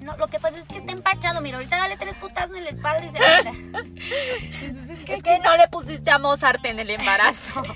[0.00, 1.42] No, lo que pasa es que está empachado.
[1.42, 4.64] Mira, ahorita dale tres putazos en la espalda y se.
[4.64, 7.62] Entonces, Es que no le pusiste a Mozart en el embarazo.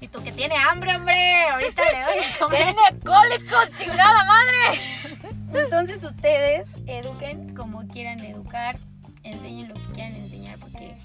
[0.00, 1.48] Y tú que tiene hambre, hombre.
[1.50, 2.50] Ahorita le doy.
[2.50, 2.74] ¡Tiene
[3.30, 4.80] cólicos, chingada madre!
[5.54, 8.78] Entonces ustedes eduquen como quieran educar,
[9.22, 10.96] enseñen lo que quieran enseñar porque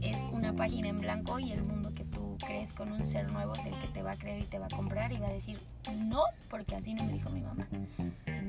[0.00, 3.54] es una página en blanco y el mundo que tú crees con un ser nuevo
[3.54, 5.32] es el que te va a creer y te va a comprar y va a
[5.32, 5.58] decir
[5.96, 7.66] no porque así no me dijo mi mamá.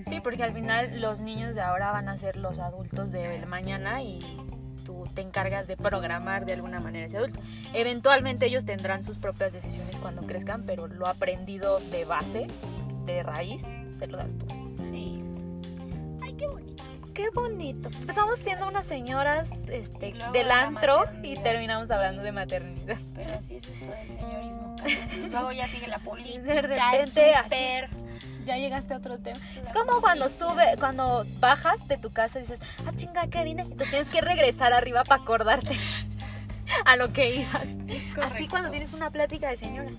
[0.08, 4.02] Sí, porque al final los niños de ahora van a ser los adultos del mañana
[4.02, 4.20] y
[4.84, 7.40] tú te encargas de programar de alguna manera ese adulto.
[7.74, 12.48] Eventualmente ellos tendrán sus propias decisiones cuando crezcan, pero lo aprendido de base,
[13.06, 14.46] de raíz, se lo das tú.
[14.84, 15.24] Sí.
[16.22, 16.84] Ay, qué bonito.
[17.14, 17.90] Qué bonito.
[18.00, 22.98] Empezamos siendo unas señoras este, del antro y terminamos hablando de maternidad.
[23.14, 24.76] Pero así es esto del señorismo.
[25.30, 27.56] Luego ya sigue la política, de el repente, así.
[28.46, 29.40] Ya llegaste a otro tema.
[29.62, 33.62] Es como cuando sube, cuando bajas de tu casa y dices, ah, chinga, ¿qué vine?
[33.62, 35.78] Entonces tienes que regresar arriba para acordarte
[36.86, 37.68] a lo que ibas.
[38.24, 39.92] Así cuando tienes una plática de señora.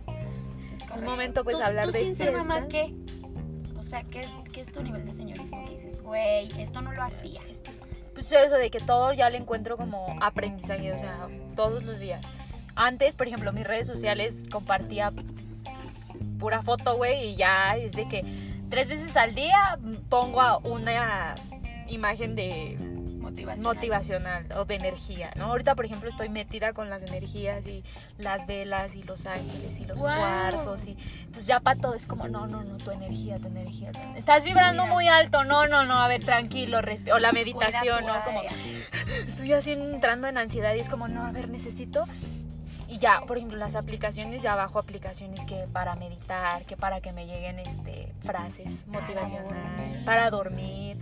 [0.97, 2.69] Un momento, pues, ¿Tú- hablar tú de sin ser mamá.
[2.69, 2.95] ¿qué?
[3.79, 5.65] O sea, ¿qué, ¿qué es tu nivel de señorismo?
[5.65, 7.41] Que dices, güey, esto no lo hacía.
[7.51, 7.81] Esto es-
[8.15, 12.23] Pues eso de que todo ya le encuentro como aprendizaje, o sea, todos los días.
[12.77, 15.13] Antes, por ejemplo, mis redes sociales compartía
[16.39, 18.23] pura foto, güey, y ya es de que
[18.71, 19.79] tres veces al día
[20.09, 21.35] pongo una
[21.89, 22.77] imagen de
[23.25, 23.75] motivacional.
[23.75, 25.47] motivacional o de energía, ¿no?
[25.47, 27.83] Ahorita, por ejemplo, estoy metida con las energías y
[28.19, 30.17] las velas y los ángeles y los Guau.
[30.19, 33.91] cuarzos y entonces ya para todo es como, no, no, no, tu energía, tu energía.
[33.93, 34.95] tu- Estás vibrando Cuida.
[34.95, 38.23] muy alto, no, no, no, a ver, tranquilo, resp- o la meditación, ¿no?
[38.25, 38.43] Como
[39.27, 42.05] estoy así entrando en ansiedad y es como, no, a ver, necesito.
[42.87, 47.13] Y ya, por ejemplo, las aplicaciones, ya bajo aplicaciones que para meditar, que para que
[47.13, 50.05] me lleguen este, frases motivacionales, dormir.
[50.05, 50.97] para dormir.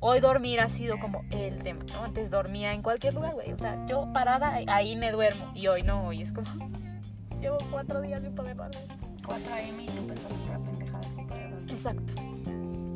[0.00, 2.04] Hoy dormir ha sido como el tema, ¿no?
[2.04, 3.52] Antes dormía en cualquier lugar, güey.
[3.52, 5.52] O sea, yo parada, ahí me duermo.
[5.54, 6.46] Y hoy no, hoy es como,
[7.40, 8.86] llevo cuatro días sin poder dormir.
[9.24, 9.82] 4 a.m.
[9.82, 11.70] y tú pensando pura pendejada sin poder dormir.
[11.70, 12.14] Exacto.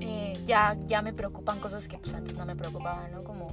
[0.00, 3.22] Eh, ya, ya me preocupan cosas que pues antes no me preocupaban, ¿no?
[3.24, 3.48] Como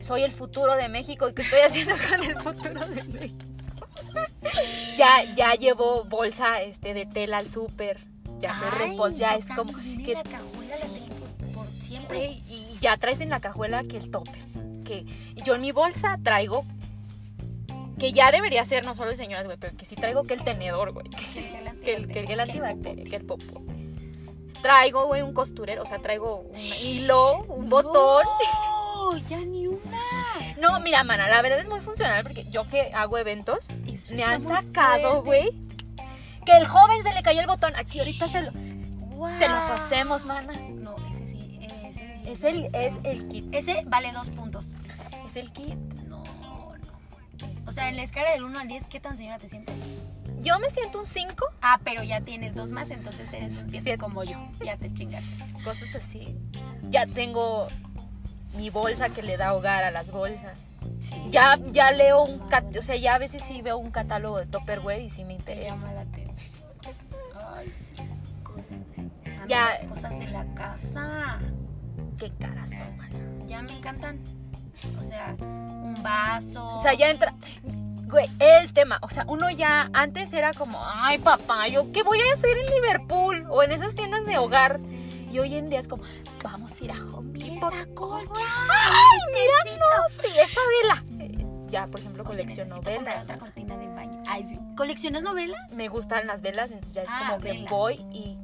[0.00, 3.44] soy el futuro de México y qué estoy haciendo con el futuro de México.
[4.98, 8.00] ya, ya llevo bolsa este de tela al súper.
[8.40, 9.18] Ya soy responsable.
[9.18, 11.11] Ya es como que la cajuela la por, por
[11.92, 12.42] siempre.
[12.48, 14.38] y ya traes en la cajuela que el tope.
[14.84, 15.06] Que
[15.44, 16.64] yo en mi bolsa traigo
[18.02, 20.42] que ya debería ser no solo de señoras, güey, pero que sí traigo que el
[20.42, 21.08] tenedor, güey.
[21.08, 23.62] Que el gel que el, que el gel antibacterial, que el popo.
[24.60, 28.24] Traigo, güey, un costurero, o sea, traigo un hilo, un botón.
[28.24, 30.00] No, ya ni una.
[30.60, 34.24] No, mira, mana, la verdad es muy funcional porque yo que hago eventos, Eso me
[34.24, 35.52] han sacado, güey,
[36.44, 37.72] que el joven se le cayó el botón.
[37.76, 38.50] Aquí ahorita se lo,
[39.16, 39.38] Guau.
[39.38, 40.54] se lo pasemos, mana.
[40.70, 40.96] No,
[42.32, 43.44] Es el, es el kit.
[43.54, 44.74] Ese vale dos puntos.
[45.26, 45.74] Es el kit.
[46.08, 46.72] No, no.
[47.66, 49.74] O sea, en la escala del 1 al 10, ¿qué tan señora te sientes?
[50.40, 53.82] Yo me siento un 5, Ah, pero ya tienes dos más, entonces eres un 7
[53.82, 53.98] Siete.
[53.98, 54.38] como yo.
[54.64, 55.28] Ya te chingaste.
[55.62, 56.34] cosas así.
[56.90, 57.66] Ya tengo
[58.56, 60.58] mi bolsa que le da hogar a las bolsas.
[61.00, 61.16] Sí.
[61.30, 65.00] Ya, ya leo un, o sea, ya a veces sí veo un catálogo de Tupperware
[65.02, 65.74] y sí me te interesa.
[65.76, 66.54] llama la atención.
[67.54, 67.94] Ay, sí.
[68.42, 69.10] Cosas así.
[69.48, 69.66] Ya.
[69.70, 71.38] Las cosas de la casa.
[72.22, 73.18] Qué caras son, mana.
[73.48, 74.20] Ya me encantan.
[74.96, 76.78] O sea, un vaso.
[76.78, 77.34] O sea, ya entra.
[78.04, 78.98] Güey, el tema.
[79.02, 82.66] O sea, uno ya antes era como, ay, papá, ¿yo qué voy a hacer en
[82.66, 83.44] Liverpool?
[83.50, 84.78] O en esas tiendas de hogar.
[85.32, 86.04] Y hoy en día es como,
[86.44, 87.72] vamos a ir a Home Depot.
[87.72, 88.44] esa colcha.
[88.70, 89.76] ¡Ay, mira!
[89.78, 91.04] No, sí, esa vela.
[91.66, 93.24] Ya, por ejemplo, colecciono velas.
[93.24, 94.22] otra cortina de baño.
[94.28, 94.60] Ay, sí.
[94.76, 95.72] ¿Coleccionas novelas?
[95.72, 98.36] Me gustan las velas, entonces ya es Ah, como que voy y.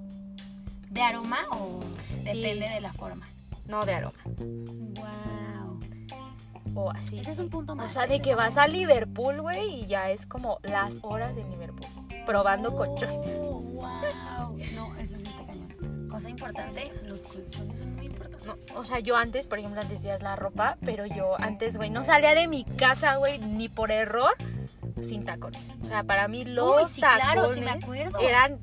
[0.90, 1.78] ¿De aroma o
[2.24, 2.42] Sí.
[2.42, 3.24] depende de la forma?
[3.68, 4.18] No de aroma.
[4.26, 5.80] Wow.
[6.74, 7.20] O así.
[7.20, 7.92] Es un punto O más.
[7.92, 11.86] sea, de que vas a Liverpool, güey, y ya es como las horas de Liverpool.
[12.26, 13.36] Probando colchones.
[13.38, 14.58] Wow.
[14.74, 16.08] No, eso sí te cañón.
[16.08, 18.46] Cosa importante, los colchones son muy importantes.
[18.46, 21.90] No, o sea, yo antes, por ejemplo, antes decías la ropa, pero yo antes, güey,
[21.90, 24.32] no salía de mi casa, güey, ni por error,
[25.02, 25.62] sin tacones.
[25.82, 28.18] O sea, para mí los Uy, sí, claro, sí me tacones acuerdo.
[28.20, 28.58] eran,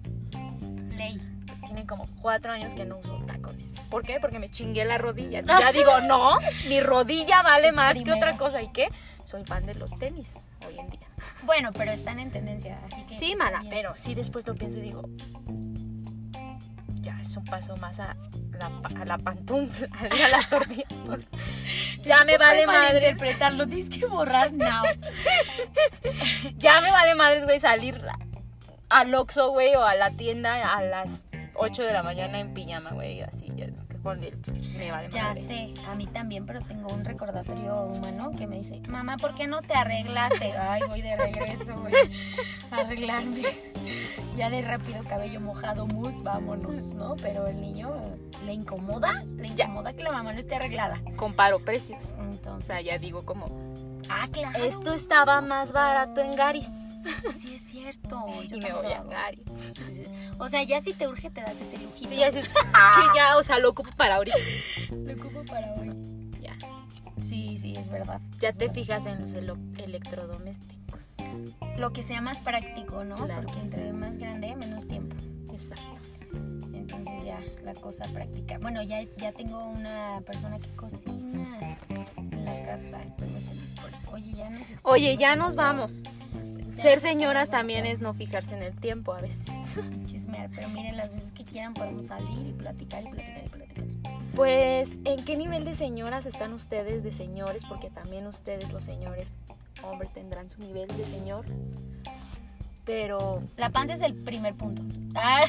[0.97, 1.19] Ley.
[1.65, 3.64] tienen como cuatro años que no uso tacones.
[3.95, 4.19] ¿Por qué?
[4.19, 5.39] Porque me chingué la rodilla.
[5.39, 6.37] Ya digo, no,
[6.67, 8.61] mi rodilla vale Es más que otra cosa.
[8.61, 8.89] ¿Y qué?
[9.23, 10.33] Soy fan de los tenis
[10.67, 11.07] hoy en día.
[11.43, 13.13] Bueno, pero están en tendencia, así que.
[13.13, 13.71] Sí, mana, bien.
[13.73, 15.03] pero sí después lo pienso y digo,
[16.95, 18.17] ya es un paso más a
[18.59, 18.69] la,
[18.99, 19.87] a la pantufla,
[20.25, 20.89] a las tortillas.
[22.03, 23.11] ya me vale madre.
[23.11, 24.83] interpretarlo, tienes que borrar now.
[26.57, 28.01] Ya me vale madres, güey, salir
[28.89, 31.23] al Oxxo, güey, o a la tienda a las
[31.55, 33.64] 8 de la mañana en pijama, güey, así, ya,
[34.05, 34.37] con el-
[34.77, 35.41] me vale Ya madre.
[35.41, 39.47] sé, a mí también, pero tengo un recordatorio humano que me dice, mamá, ¿por qué
[39.47, 40.53] no te arreglaste?
[40.57, 41.93] Ay, voy de regreso, güey,
[42.69, 43.41] arreglarme.
[44.37, 47.15] Ya de rápido, cabello mojado, mus, vámonos, ¿no?
[47.15, 47.91] Pero el niño
[48.45, 51.01] le incomoda, le incomoda que la mamá no esté arreglada.
[51.15, 52.13] Comparo precios.
[52.19, 53.47] O Entonces, sea, ya digo como,
[54.07, 54.63] ah, claro.
[54.63, 56.69] esto estaba más barato en Garis.
[57.39, 58.25] sí es cierto.
[58.43, 59.03] yo Y me voy a.
[59.03, 59.45] Garis.
[60.37, 62.09] O sea, ya si te urge te das ese lujito.
[62.09, 62.53] Sí, ya es, es que
[63.15, 64.37] ya, o sea, lo ocupo para ahorita.
[64.91, 65.91] Lo ocupo para hoy.
[66.41, 66.55] Ya,
[67.21, 68.19] Sí, sí, es verdad.
[68.39, 68.73] ya Es te verdad.
[68.75, 70.99] fijas en los electrodomésticos.
[71.77, 73.15] Lo que sea más práctico, ¿no?
[73.15, 73.43] Claro.
[73.43, 75.15] Porque entre más grande, menos tiempo.
[75.51, 75.83] Exacto.
[76.73, 78.57] Entonces ya la cosa práctica.
[78.59, 81.77] Bueno, ya, ya tengo una persona que cocina
[82.17, 83.03] en la casa.
[83.03, 84.11] Estoy muy feliz por eso.
[84.11, 86.03] Oye, ya nos Oye, ya nos vamos.
[86.77, 89.47] Ser señoras también es no fijarse en el tiempo a veces.
[90.05, 93.85] Chismear, pero miren, las veces que quieran podemos salir y platicar y platicar y platicar.
[94.35, 97.63] Pues, ¿en qué nivel de señoras están ustedes de señores?
[97.67, 99.31] Porque también ustedes, los señores,
[99.83, 101.45] hombres, tendrán su nivel de señor.
[102.85, 104.83] Pero, La panza es el primer punto.
[105.15, 105.45] Ah,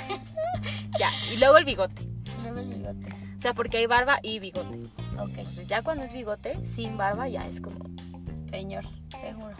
[0.98, 2.02] ya, y luego el bigote.
[2.42, 3.08] luego el bigote.
[3.36, 4.80] O sea, porque hay barba y bigote.
[5.18, 7.78] Ok, Entonces, ya cuando es bigote, sin barba, ya es como,
[8.48, 8.84] señor,
[9.20, 9.54] seguro.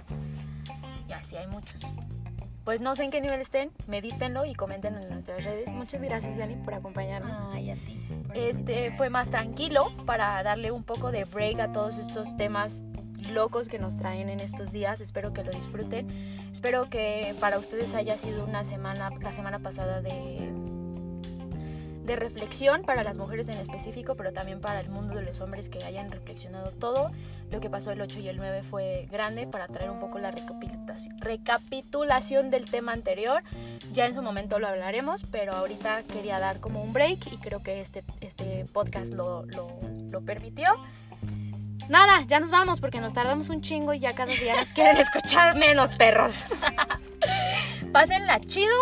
[1.17, 1.81] Ya sí hay muchos.
[2.65, 5.69] Pues no sé en qué nivel estén, medítenlo y coméntenlo en nuestras redes.
[5.69, 7.41] Muchas gracias, Dani, por acompañarnos.
[7.53, 8.03] Ay, a ti.
[8.35, 12.83] Este fue más tranquilo para darle un poco de break a todos estos temas
[13.31, 15.01] locos que nos traen en estos días.
[15.01, 16.09] Espero que lo disfruten.
[16.53, 20.53] Espero que para ustedes haya sido una semana, la semana pasada de,
[22.07, 25.69] de reflexión para las mujeres en específico, pero también para el mundo de los hombres
[25.69, 27.11] que hayan reflexionado todo.
[27.51, 30.31] Lo que pasó el 8 y el 9 fue grande para traer un poco la
[30.31, 33.43] recapitulación, del tema anterior.
[33.93, 37.63] Ya en su momento lo hablaremos, pero ahorita quería dar como un break y creo
[37.63, 39.69] que este, este podcast lo, lo,
[40.11, 40.69] lo permitió.
[41.89, 44.97] Nada, ya nos vamos porque nos tardamos un chingo y ya cada día nos quieren
[44.97, 46.45] escuchar menos perros.
[47.93, 48.75] Pásenla chido.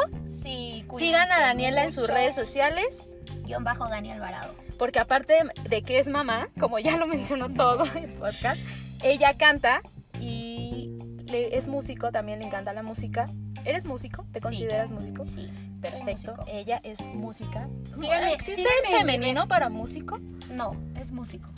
[0.43, 2.15] Sí, Sigan a Daniela en sus mucho.
[2.15, 3.14] redes sociales.
[3.45, 4.55] Guión bajo Dani Alvarado.
[4.79, 5.35] Porque aparte
[5.69, 8.61] de que es mamá, como ya lo mencionó todo el podcast,
[9.03, 9.81] ella canta
[10.21, 13.27] y le- es músico, también le encanta la música.
[13.65, 14.25] ¿Eres músico?
[14.33, 14.43] ¿Te Sí.
[14.43, 15.25] consideras músico?
[15.25, 15.51] Sí.
[15.81, 16.33] Perfecto.
[16.33, 16.45] músico.
[16.49, 17.69] Ella es música.
[17.95, 20.19] Síganme- ¿Existe síganme el en femenino para músico?
[20.51, 21.51] No, es músico.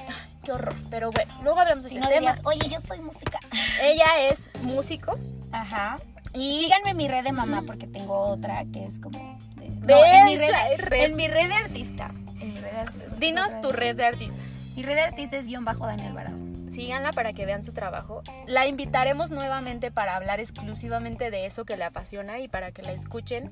[0.44, 0.74] Qué horror.
[0.90, 2.32] Pero bueno, luego hablamos de Si ese no tema.
[2.32, 3.38] dirías, oye, yo soy música.
[3.80, 5.16] Ella es músico.
[5.52, 5.96] Ajá.
[6.36, 9.38] Y Síganme en mi red de mamá porque tengo otra que es como...
[9.56, 10.50] De, no, en, mi red,
[10.92, 12.10] en mi red de artista.
[12.40, 13.10] En mi red de artista.
[13.18, 14.36] dinos tu red de artista.
[14.76, 16.36] Mi red de artista es guion bajo Dani Alvarado.
[16.70, 18.22] Síganla para que vean su trabajo.
[18.46, 22.92] La invitaremos nuevamente para hablar exclusivamente de eso que le apasiona y para que la
[22.92, 23.50] escuchen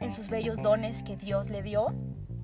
[0.00, 1.94] en sus bellos dones que Dios le dio.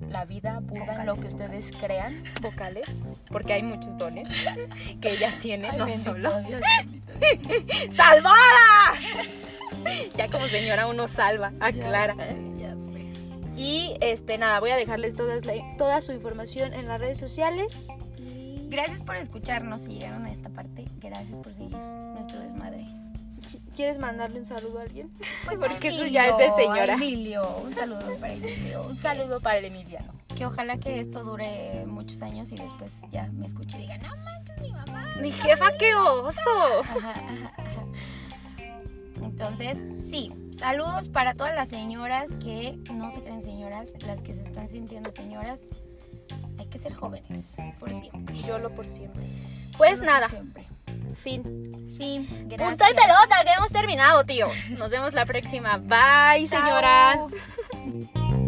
[0.09, 2.87] La vida, Buda, en lo que ustedes crean, vocales,
[3.29, 4.29] porque hay muchos dones
[5.01, 6.31] que ella tiene, no solo.
[7.91, 8.37] ¡Salvada!
[10.15, 12.15] Ya como señora uno salva, aclara.
[13.57, 17.87] Y este nada, voy a dejarles todas la- toda su información en las redes sociales.
[18.17, 20.85] Y Gracias por escucharnos si llegaron a esta parte.
[21.01, 22.85] Gracias por seguir nuestro desmadre.
[23.75, 25.11] ¿Quieres mandarle un saludo a alguien?
[25.45, 26.93] Pues Porque a eso ya es de Emilio, señora.
[26.93, 28.83] Emilio, un saludo para Emilio.
[28.83, 30.13] Un saludo para el Emiliano.
[30.35, 34.15] Que ojalá que esto dure muchos años y después ya me escuche y diga, no
[34.23, 35.15] manches, mi mamá.
[35.19, 36.39] Mi jefa, qué oso.
[36.81, 37.85] Ajá, ajá, ajá.
[39.21, 44.41] Entonces, sí, saludos para todas las señoras que no se creen señoras, las que se
[44.41, 45.69] están sintiendo señoras.
[46.59, 48.41] Hay que ser jóvenes, por siempre.
[48.41, 49.23] Yo lo por siempre.
[49.77, 50.65] Pues nada, Siempre.
[51.15, 51.43] fin.
[51.97, 52.89] Fin, Punto gracias.
[52.91, 54.47] y pelota, que hemos terminado, tío.
[54.77, 55.77] Nos vemos la próxima.
[55.77, 56.59] Bye, Chao.
[56.59, 57.19] señoras.